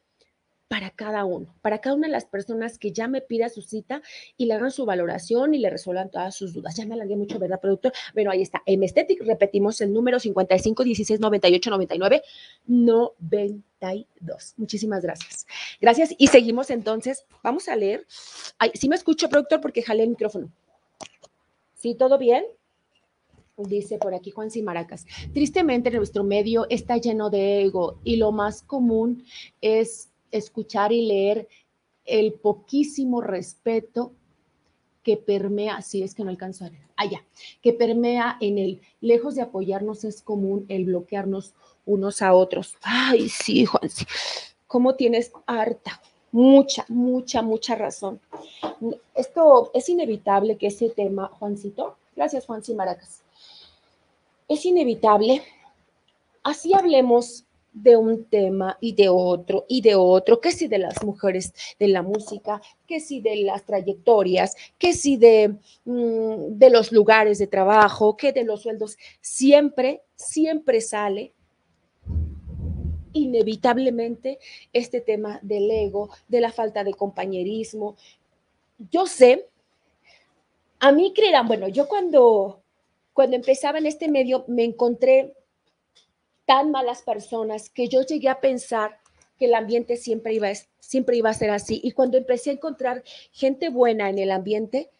[0.70, 4.02] para cada uno, para cada una de las personas que ya me pida su cita
[4.36, 6.76] y le hagan su valoración y le resuelvan todas sus dudas.
[6.76, 7.92] Ya me alargué mucho, ¿verdad, productor?
[8.14, 8.62] Bueno, ahí está.
[8.66, 12.22] En Estetic repetimos el número 55 16 98 99
[12.68, 14.54] 92.
[14.58, 15.44] Muchísimas gracias.
[15.80, 17.26] Gracias y seguimos entonces.
[17.42, 18.06] Vamos a leer.
[18.56, 20.52] Ay, sí me escucho, productor, porque jalé el micrófono.
[21.74, 22.44] ¿Sí, todo bien?
[23.56, 25.04] Dice por aquí Juan Simaracas.
[25.34, 29.24] Tristemente nuestro medio está lleno de ego y lo más común
[29.60, 31.48] es escuchar y leer
[32.04, 34.12] el poquísimo respeto
[35.02, 37.26] que permea, si es que no alcanzo a allá, ah,
[37.62, 41.54] que permea en el, lejos de apoyarnos es común el bloquearnos
[41.86, 42.76] unos a otros.
[42.82, 44.04] Ay, sí, Juan, sí.
[44.66, 46.00] ¿Cómo tienes harta?
[46.32, 48.20] Mucha, mucha, mucha razón.
[49.14, 53.22] Esto es inevitable que ese tema, Juancito, gracias Juan Maracas,
[54.48, 55.42] es inevitable.
[56.42, 61.02] Así hablemos de un tema y de otro y de otro, que si de las
[61.04, 66.92] mujeres de la música, que si de las trayectorias, que si de, mm, de los
[66.92, 71.32] lugares de trabajo, que de los sueldos, siempre, siempre sale
[73.12, 74.38] inevitablemente
[74.72, 77.96] este tema del ego, de la falta de compañerismo.
[78.90, 79.48] Yo sé,
[80.78, 82.62] a mí creerán, bueno, yo cuando,
[83.12, 85.34] cuando empezaba en este medio me encontré
[86.50, 88.98] tan malas personas que yo llegué a pensar
[89.38, 90.48] que el ambiente siempre iba,
[90.80, 91.80] siempre iba a ser así.
[91.84, 94.90] Y cuando empecé a encontrar gente buena en el ambiente,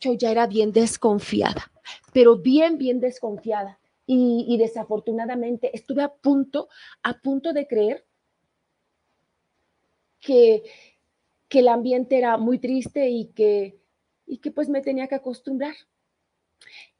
[0.00, 1.70] yo ya era bien desconfiada,
[2.12, 3.78] pero bien, bien desconfiada.
[4.06, 6.68] Y, desafortunadamente estuve a punto,
[7.04, 8.04] a punto de creer
[10.18, 10.64] que,
[11.48, 13.78] que el ambiente era muy triste y que,
[14.26, 15.76] y que pues me tenía que acostumbrar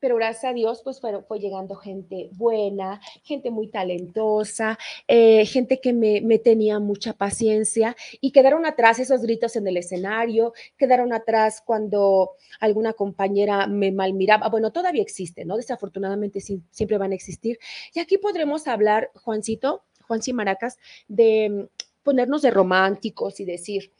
[0.00, 5.80] pero gracias a Dios, pues fue, fue llegando gente buena, gente muy talentosa, eh, gente
[5.80, 11.12] que me, me, tenía mucha paciencia y quedaron atrás esos gritos en el escenario, quedaron
[11.12, 14.48] atrás cuando alguna compañera me malmiraba.
[14.48, 15.56] Bueno, todavía existe, ¿no?
[15.56, 17.58] Desafortunadamente siempre van a existir.
[17.94, 23.92] Y aquí podremos hablar, Juancito, Juan Maracas, de mm, ponernos de románticos y decir,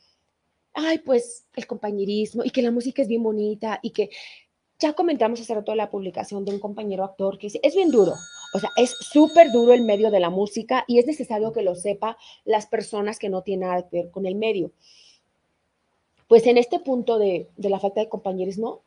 [0.75, 4.11] ay, pues el compañerismo y que la música es bien bonita y que
[4.83, 8.15] ya comentamos hace rato la publicación de un compañero actor que es bien duro,
[8.53, 11.75] o sea, es súper duro el medio de la música y es necesario que lo
[11.75, 14.73] sepa las personas que no tienen nada que ver con el medio.
[16.29, 18.83] Pues en este punto de, de la falta de compañerismo,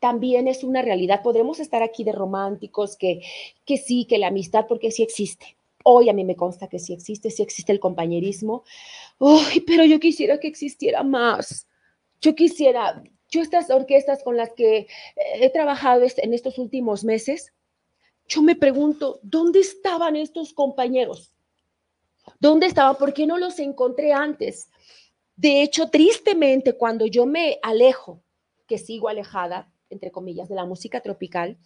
[0.00, 1.22] también es una realidad.
[1.22, 3.22] Podremos estar aquí de románticos, que,
[3.64, 5.56] que sí, que la amistad, porque sí existe.
[5.84, 8.64] Hoy a mí me consta que sí existe, sí existe el compañerismo.
[9.18, 11.66] Uy, pero yo quisiera que existiera más.
[12.20, 14.86] Yo quisiera, yo estas orquestas con las que eh,
[15.34, 17.52] he trabajado en estos últimos meses,
[18.26, 21.32] yo me pregunto, ¿dónde estaban estos compañeros?
[22.40, 22.96] ¿Dónde estaban?
[22.96, 24.70] ¿Por qué no los encontré antes?
[25.36, 28.22] De hecho, tristemente, cuando yo me alejo,
[28.66, 31.56] que sigo alejada, entre comillas, de la música tropical,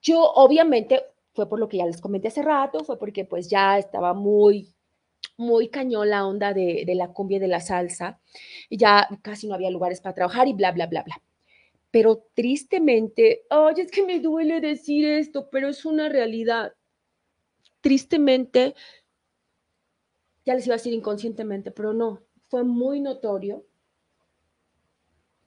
[0.00, 1.02] yo obviamente
[1.34, 4.74] fue por lo que ya les comenté hace rato, fue porque pues ya estaba muy
[5.36, 8.20] muy cañón la onda de, la cumbia y de la salsa.
[8.70, 11.22] Ya casi no había lugares para trabajar y bla, bla, bla, bla.
[11.90, 16.72] Pero tristemente, ay, es que me duele decir esto, pero es una realidad.
[17.80, 18.74] Tristemente,
[20.44, 23.64] ya les iba a decir inconscientemente, pero no, fue muy notorio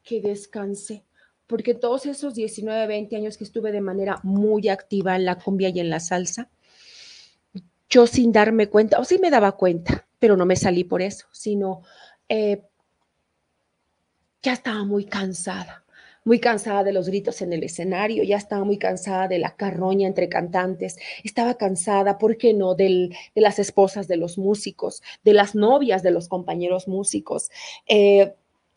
[0.03, 1.03] que descansé,
[1.47, 5.69] porque todos esos 19, 20 años que estuve de manera muy activa en la cumbia
[5.69, 6.49] y en la salsa,
[7.89, 11.27] yo sin darme cuenta, o sí me daba cuenta, pero no me salí por eso,
[11.31, 11.81] sino
[12.29, 12.63] eh,
[14.41, 15.83] ya estaba muy cansada,
[16.23, 20.07] muy cansada de los gritos en el escenario, ya estaba muy cansada de la carroña
[20.07, 25.55] entre cantantes, estaba cansada, ¿por qué no?, de las esposas de los músicos, de las
[25.55, 27.49] novias de los compañeros músicos.
[27.87, 28.33] Eh,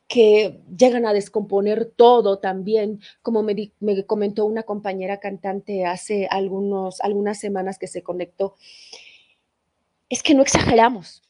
[0.08, 7.00] que llegan a descomponer todo también, como me, me, comentó una compañera cantante hace algunos,
[7.02, 8.56] algunas semanas que se conectó,
[10.08, 11.22] es que no exageramos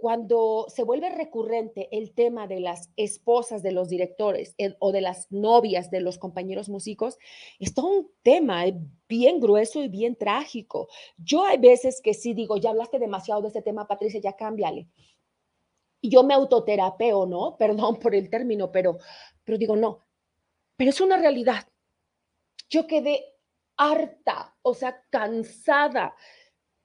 [0.00, 5.30] cuando se vuelve recurrente el tema de las esposas de los directores o de las
[5.30, 7.18] novias de los compañeros músicos,
[7.58, 8.74] es todo un tema eh,
[9.08, 10.88] bien grueso y bien trágico.
[11.18, 14.88] Yo hay veces que sí digo, ya hablaste demasiado de este tema, Patricia, ya cámbiale.
[16.00, 17.56] Y yo me autoterapeo, ¿no?
[17.58, 18.98] Perdón por el término, pero,
[19.44, 20.06] pero digo, no,
[20.76, 21.66] pero es una realidad.
[22.68, 23.24] Yo quedé
[23.76, 26.14] harta, o sea, cansada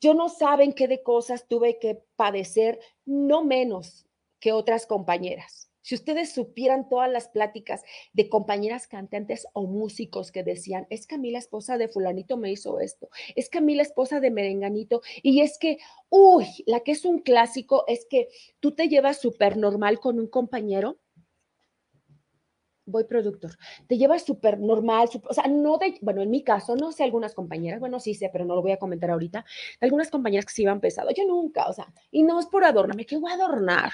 [0.05, 4.05] yo no saben qué de cosas tuve que padecer, no menos
[4.39, 5.71] que otras compañeras.
[5.85, 11.13] Si ustedes supieran todas las pláticas de compañeras cantantes o músicos que decían, es que
[11.13, 14.19] a mí la esposa de fulanito me hizo esto, es que a mí la esposa
[14.19, 15.77] de merenganito, y es que,
[16.09, 18.29] uy, la que es un clásico es que
[18.59, 20.97] tú te llevas súper normal con un compañero
[22.87, 23.51] voy productor,
[23.87, 27.33] te llevas súper normal, o sea, no de, bueno, en mi caso, no sé algunas
[27.33, 29.43] compañeras, bueno, sí sé, pero no lo voy a comentar ahorita,
[29.81, 33.05] algunas compañeras que se iban pesado, yo nunca, o sea, y no es por adornarme,
[33.07, 33.91] ¿qué voy a adornar?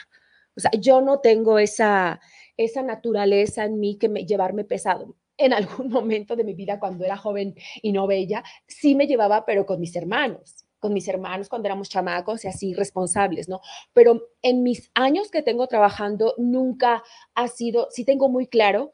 [0.55, 2.19] O sea, yo no tengo esa,
[2.57, 5.15] esa naturaleza en mí que me, llevarme pesado.
[5.37, 9.45] En algún momento de mi vida, cuando era joven y no bella, sí me llevaba,
[9.45, 13.61] pero con mis hermanos con mis hermanos cuando éramos chamacos y así responsables, ¿no?
[13.93, 17.03] Pero en mis años que tengo trabajando, nunca
[17.35, 18.91] ha sido, sí tengo muy claro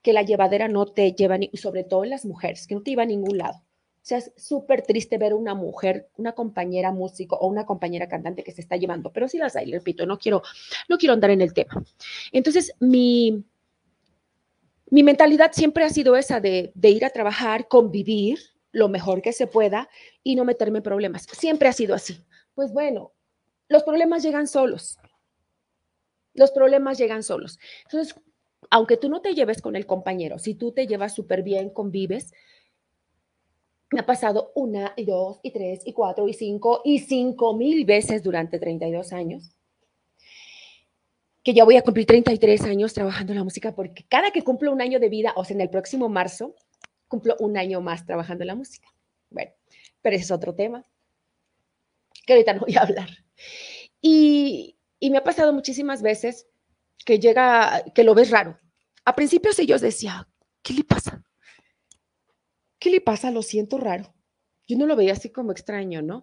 [0.00, 2.92] que la llevadera no te lleva, ni, sobre todo en las mujeres, que no te
[2.92, 3.64] lleva a ningún lado.
[4.04, 8.44] O sea, es súper triste ver una mujer, una compañera músico o una compañera cantante
[8.44, 10.42] que se está llevando, pero sí las hay, repito, no quiero,
[10.90, 11.82] no quiero andar en el tema.
[12.30, 13.42] Entonces, mi,
[14.90, 18.38] mi mentalidad siempre ha sido esa de, de ir a trabajar, convivir,
[18.72, 19.88] lo mejor que se pueda
[20.22, 21.22] y no meterme en problemas.
[21.32, 22.18] Siempre ha sido así.
[22.54, 23.12] Pues bueno,
[23.68, 24.98] los problemas llegan solos.
[26.34, 27.58] Los problemas llegan solos.
[27.84, 28.20] Entonces,
[28.68, 32.32] aunque tú no te lleves con el compañero, si tú te llevas súper bien, convives,
[34.00, 38.22] ha pasado una y dos y tres y cuatro y cinco y cinco mil veces
[38.22, 39.54] durante 32 años
[41.44, 44.72] que ya voy a cumplir 33 años trabajando en la música porque cada que cumplo
[44.72, 46.56] un año de vida, o sea, en el próximo marzo,
[47.06, 48.88] cumplo un año más trabajando en la música.
[49.28, 49.52] Bueno,
[50.00, 50.84] pero ese es otro tema
[52.26, 53.10] que ahorita no voy a hablar.
[54.00, 56.46] Y, y me ha pasado muchísimas veces
[57.04, 58.58] que llega, que lo ves raro.
[59.04, 60.26] A principios ellos decía,
[60.62, 61.13] ¿qué le pasa?
[62.84, 63.30] ¿Qué le pasa?
[63.30, 64.12] Lo siento raro.
[64.68, 66.22] Yo no lo veía así como extraño, ¿no?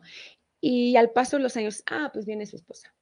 [0.60, 2.94] Y al paso de los años, ah, pues viene su esposa.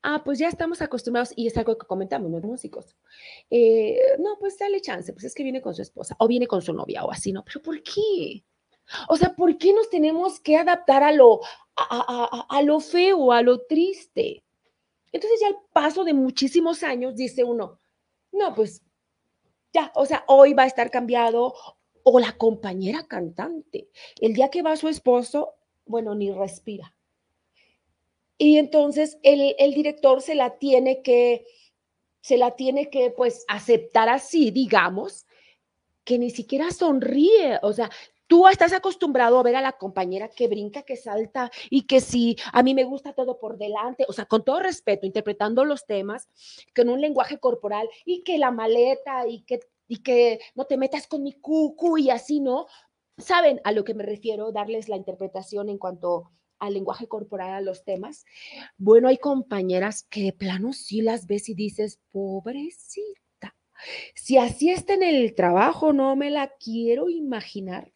[0.00, 2.94] Ah, pues ya estamos acostumbrados, y es algo que comentamos los músicos.
[3.50, 6.62] Eh, no, pues dale chance, pues es que viene con su esposa, o viene con
[6.62, 7.44] su novia, o así, ¿no?
[7.44, 8.44] Pero ¿por qué?
[9.08, 11.40] O sea, ¿por qué nos tenemos que adaptar a lo,
[11.74, 14.44] a, a, a lo feo, a lo triste?
[15.10, 17.80] Entonces ya al paso de muchísimos años dice uno,
[18.30, 18.82] no, pues
[19.72, 21.54] ya, o sea, hoy va a estar cambiado,
[22.10, 23.88] o la compañera cantante,
[24.20, 25.54] el día que va su esposo,
[25.86, 26.94] bueno, ni respira.
[28.36, 31.46] Y entonces el, el director se la tiene que,
[32.20, 35.26] se la tiene que pues aceptar así, digamos,
[36.04, 37.90] que ni siquiera sonríe, o sea,
[38.28, 42.36] Tú estás acostumbrado a ver a la compañera que brinca, que salta y que si
[42.52, 46.28] a mí me gusta todo por delante, o sea, con todo respeto, interpretando los temas
[46.76, 51.06] con un lenguaje corporal y que la maleta y que, y que no te metas
[51.06, 52.66] con mi cucu y así, ¿no?
[53.16, 54.52] ¿Saben a lo que me refiero?
[54.52, 58.24] Darles la interpretación en cuanto al lenguaje corporal, a los temas.
[58.76, 63.56] Bueno, hay compañeras que de plano sí las ves y dices, pobrecita,
[64.14, 67.92] si así está en el trabajo, no me la quiero imaginar.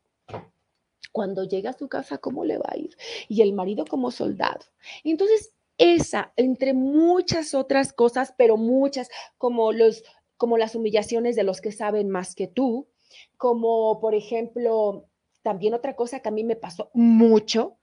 [1.10, 2.96] Cuando llega a su casa, ¿cómo le va a ir?
[3.28, 4.64] Y el marido como soldado.
[5.04, 10.04] Entonces, esa, entre muchas otras cosas, pero muchas, como, los,
[10.42, 12.88] como las humillaciones de los que saben más que tú,
[13.36, 15.06] como por ejemplo,
[15.42, 17.76] también otra cosa que a mí me pasó mucho,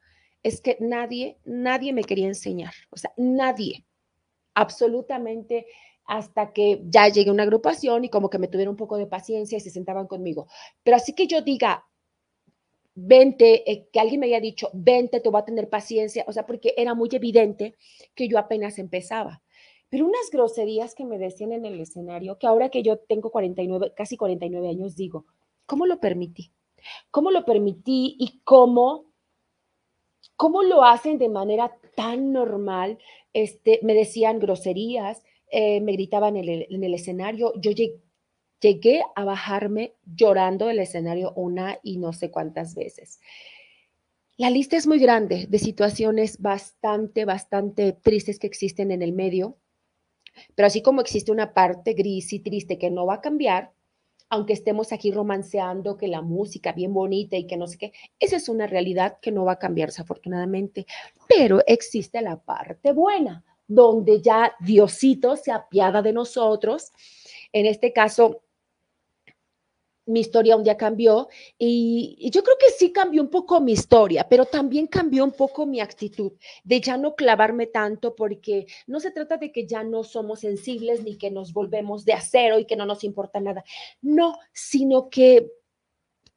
[0.43, 3.85] es que nadie, nadie me quería enseñar, o sea, nadie,
[4.55, 5.67] absolutamente
[6.05, 9.07] hasta que ya llegué a una agrupación y como que me tuvieron un poco de
[9.07, 10.47] paciencia y se sentaban conmigo.
[10.83, 11.85] Pero así que yo diga,
[12.93, 16.45] vente, eh, que alguien me haya dicho, vente, te voy a tener paciencia, o sea,
[16.45, 17.77] porque era muy evidente
[18.15, 19.41] que yo apenas empezaba.
[19.89, 23.93] Pero unas groserías que me decían en el escenario, que ahora que yo tengo 49,
[23.95, 25.25] casi 49 años, digo,
[25.65, 26.51] ¿cómo lo permití?
[27.11, 29.09] ¿Cómo lo permití y cómo
[30.39, 32.97] ¿cómo lo hacen de manera tan normal?
[33.33, 35.21] Este, me decían groserías,
[35.51, 37.51] eh, me gritaban en el, en el escenario.
[37.59, 37.99] Yo llegué,
[38.61, 43.19] llegué a bajarme llorando del escenario una y no sé cuántas veces.
[44.37, 49.57] La lista es muy grande de situaciones bastante, bastante tristes que existen en el medio,
[50.55, 53.71] pero así como existe una parte gris y triste que no va a cambiar,
[54.29, 58.35] aunque estemos aquí romanceando que la música bien bonita y que no sé qué, esa
[58.35, 60.85] es una realidad que no va a cambiar desafortunadamente,
[61.27, 66.91] pero existe la parte buena, donde ya Diosito se apiada de nosotros.
[67.51, 68.41] En este caso,
[70.09, 74.27] mi historia un día cambió y, yo creo que sí cambió un poco mi historia,
[74.27, 76.33] pero también cambió un poco mi actitud
[76.63, 81.03] de ya no clavarme tanto porque no se trata de que ya no somos sensibles
[81.03, 83.63] ni que nos volvemos de acero y que no nos importa nada.
[84.01, 85.51] No, sino que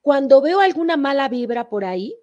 [0.03, 2.16] cuando veo alguna mala vibra por ahí,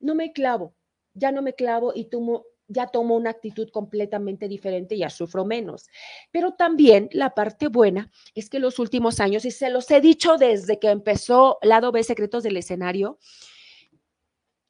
[0.00, 0.74] no me clavo,
[1.14, 5.88] ya no me clavo y tomo ya tomo una actitud completamente diferente, ya sufro menos.
[6.30, 10.36] Pero también la parte buena es que los últimos años, y se los he dicho
[10.36, 13.18] desde que empezó Lado B Secretos del Escenario,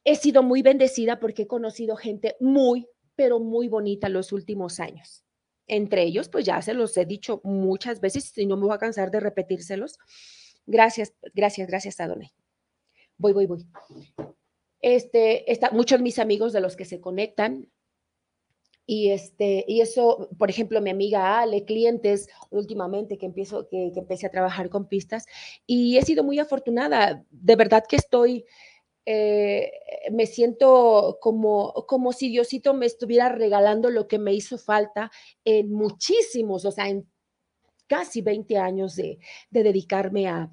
[0.03, 5.23] he sido muy bendecida porque he conocido gente muy, pero muy bonita los últimos años.
[5.67, 8.79] Entre ellos, pues ya se los he dicho muchas veces y no me voy a
[8.79, 9.97] cansar de repetírselos.
[10.65, 12.31] Gracias, gracias, gracias, Adonai.
[13.17, 13.65] Voy, voy, voy.
[14.81, 17.69] Este, está, muchos de mis amigos de los que se conectan
[18.85, 24.27] y, este, y eso, por ejemplo, mi amiga Ale, clientes últimamente que, empiezo, que, empecé
[24.27, 25.25] a trabajar con pistas
[25.65, 27.25] y he sido muy afortunada.
[27.31, 28.45] De verdad que estoy,
[29.05, 29.71] eh,
[30.11, 35.11] me siento como, como si Diosito me estuviera regalando lo que me hizo falta
[35.45, 37.07] en muchísimos, o sea, en
[37.87, 39.19] casi 20 años de,
[39.49, 40.51] de dedicarme a,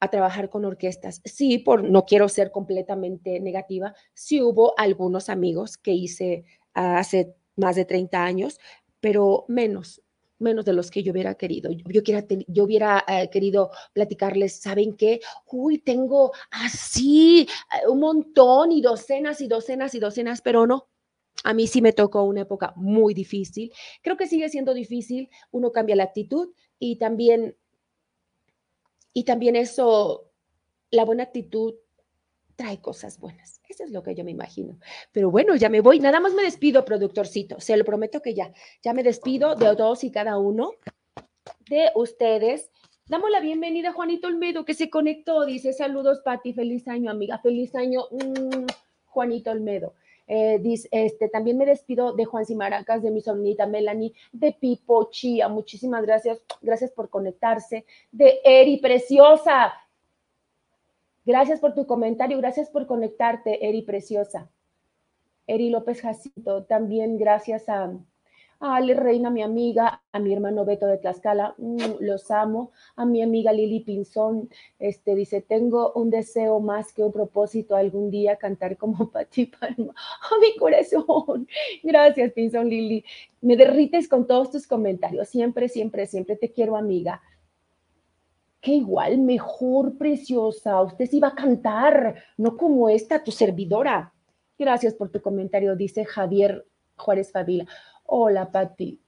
[0.00, 1.20] a trabajar con orquestas.
[1.24, 7.76] Sí, por no quiero ser completamente negativa, sí hubo algunos amigos que hice hace más
[7.76, 8.58] de 30 años,
[9.00, 10.02] pero menos,
[10.38, 11.70] menos de los que yo hubiera querido.
[11.70, 15.20] Yo, quiera, yo hubiera eh, querido platicarles, ¿saben qué?
[15.50, 20.88] Uy, tengo así eh, un montón y docenas y docenas y docenas, pero no.
[21.44, 23.72] A mí sí me tocó una época muy difícil.
[24.02, 25.30] Creo que sigue siendo difícil.
[25.52, 26.50] Uno cambia la actitud
[26.80, 27.56] y también,
[29.12, 30.32] y también eso,
[30.90, 31.74] la buena actitud
[32.58, 33.62] trae cosas buenas.
[33.68, 34.80] Eso es lo que yo me imagino.
[35.12, 36.00] Pero bueno, ya me voy.
[36.00, 37.60] Nada más me despido, productorcito.
[37.60, 38.52] Se lo prometo que ya.
[38.82, 40.72] Ya me despido de todos y cada uno
[41.70, 42.72] de ustedes.
[43.06, 45.46] Damos la bienvenida a Juanito Olmedo, que se conectó.
[45.46, 46.52] Dice, saludos, Pati.
[46.52, 47.38] Feliz año, amiga.
[47.38, 48.66] Feliz año, mm,
[49.06, 49.94] Juanito Olmedo.
[50.26, 55.10] Eh, dice, este, también me despido de Juan Simaracas, de mi sonita Melanie, de Pipo
[55.12, 55.48] Chía.
[55.48, 56.42] Muchísimas gracias.
[56.60, 57.86] Gracias por conectarse.
[58.10, 59.74] De Eri Preciosa.
[61.28, 64.50] Gracias por tu comentario, gracias por conectarte, Eri Preciosa.
[65.46, 67.92] Eri López Jacito, también gracias a,
[68.60, 73.20] Ale Reina, mi amiga, a mi hermano Beto de Tlaxcala, mm, los amo, a mi
[73.20, 74.48] amiga Lili Pinzón,
[74.78, 79.92] este, dice, tengo un deseo más que un propósito algún día cantar como Pati Palma,
[80.22, 81.46] a mi corazón.
[81.82, 83.04] Gracias, Pinzón Lili.
[83.42, 87.20] Me derrites con todos tus comentarios, siempre, siempre, siempre te quiero, amiga
[88.60, 94.12] que igual, mejor, preciosa, usted sí va a cantar, no como esta, tu servidora.
[94.58, 97.66] Gracias por tu comentario, dice Javier Juárez Fabila.
[98.04, 99.00] Hola, Pati.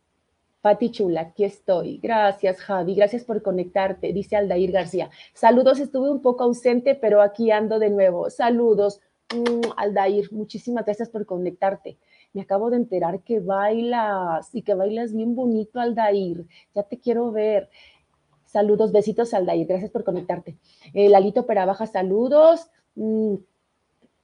[0.60, 1.98] Pati Chula, aquí estoy.
[1.98, 2.94] Gracias, Javi.
[2.94, 5.10] Gracias por conectarte, dice Aldair García.
[5.32, 8.28] Saludos, estuve un poco ausente, pero aquí ando de nuevo.
[8.28, 9.00] Saludos,
[9.34, 10.30] mm, Aldair.
[10.32, 11.98] Muchísimas gracias por conectarte.
[12.34, 16.46] Me acabo de enterar que bailas y que bailas bien bonito, Aldair.
[16.74, 17.70] Ya te quiero ver.
[18.50, 19.64] Saludos, besitos, Aldair.
[19.68, 20.56] Gracias por conectarte.
[20.92, 22.68] Eh, Lalito Perabaja, saludos.
[22.96, 23.34] Mm,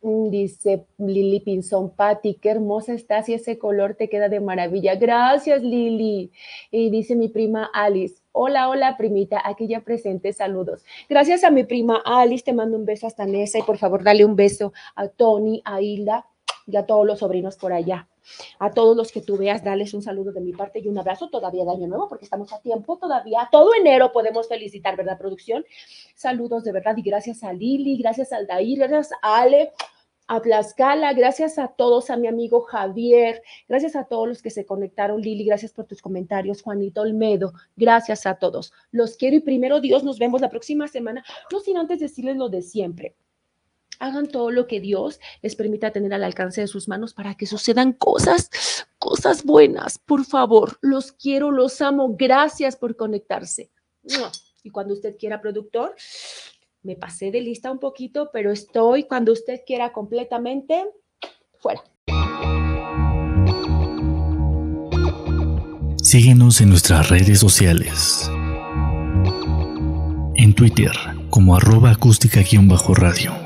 [0.03, 4.97] mm, dice Lili Pinzón, Pati, qué hermosa estás y ese color te queda de maravilla.
[4.97, 6.33] Gracias, Lili.
[6.73, 10.85] Y dice mi prima Alice, hola, hola, primita, aquí ya presente, saludos.
[11.09, 14.25] Gracias a mi prima Alice, te mando un beso hasta Nesa y por favor dale
[14.25, 16.27] un beso a Tony, a Hilda
[16.67, 18.09] y a todos los sobrinos por allá.
[18.59, 21.29] A todos los que tú veas, dales un saludo de mi parte y un abrazo
[21.29, 23.49] todavía de Año Nuevo, porque estamos a tiempo todavía.
[23.51, 25.65] Todo enero podemos felicitar, ¿verdad, producción?
[26.15, 29.73] Saludos de verdad y gracias a Lili, gracias a Aldair, gracias a Ale,
[30.29, 34.67] a Tlaxcala, gracias a todos, a mi amigo Javier, gracias a todos los que se
[34.67, 38.73] conectaron, Lili, gracias por tus comentarios, Juanito Olmedo, gracias a todos.
[38.91, 42.49] Los quiero y primero Dios, nos vemos la próxima semana, no sin antes decirles lo
[42.49, 43.15] de siempre
[43.99, 47.47] hagan todo lo que Dios les permita tener al alcance de sus manos para que
[47.47, 48.51] sucedan cosas,
[48.99, 49.99] cosas buenas.
[49.99, 52.17] Por favor, los quiero, los amo.
[52.17, 53.71] Gracias por conectarse.
[54.63, 55.95] Y cuando usted quiera, productor,
[56.83, 60.87] me pasé de lista un poquito, pero estoy cuando usted quiera completamente
[61.59, 61.83] fuera.
[66.03, 68.31] Síguenos en nuestras redes sociales.
[70.37, 70.93] En Twitter
[71.31, 73.46] como arroba acústica-radio